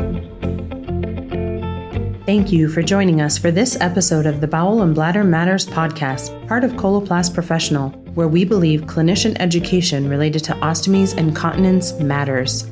Thank 2.27 2.53
you 2.53 2.69
for 2.69 2.83
joining 2.83 3.21
us 3.21 3.39
for 3.39 3.51
this 3.51 3.81
episode 3.81 4.27
of 4.27 4.41
the 4.41 4.47
Bowel 4.47 4.83
and 4.83 4.95
Bladder 4.95 5.25
Matters 5.25 5.67
podcast, 5.67 6.47
part 6.49 6.65
of 6.65 6.73
Coloplast 6.73 7.35
Professional 7.35 8.00
where 8.15 8.29
we 8.29 8.45
believe 8.45 8.83
clinician 8.83 9.37
education 9.41 10.09
related 10.09 10.45
to 10.45 10.53
ostomies 10.55 11.17
and 11.17 11.35
continence 11.35 11.93
matters. 12.01 12.71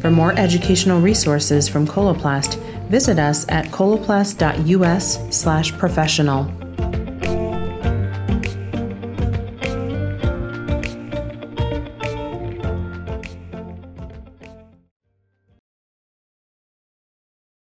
For 0.00 0.10
more 0.10 0.32
educational 0.32 1.00
resources 1.00 1.68
from 1.68 1.86
Coloplast, 1.86 2.58
Visit 2.90 3.20
us 3.20 3.46
at 3.48 3.66
coloplast.us 3.66 5.36
slash 5.36 5.70
professional. 5.78 6.59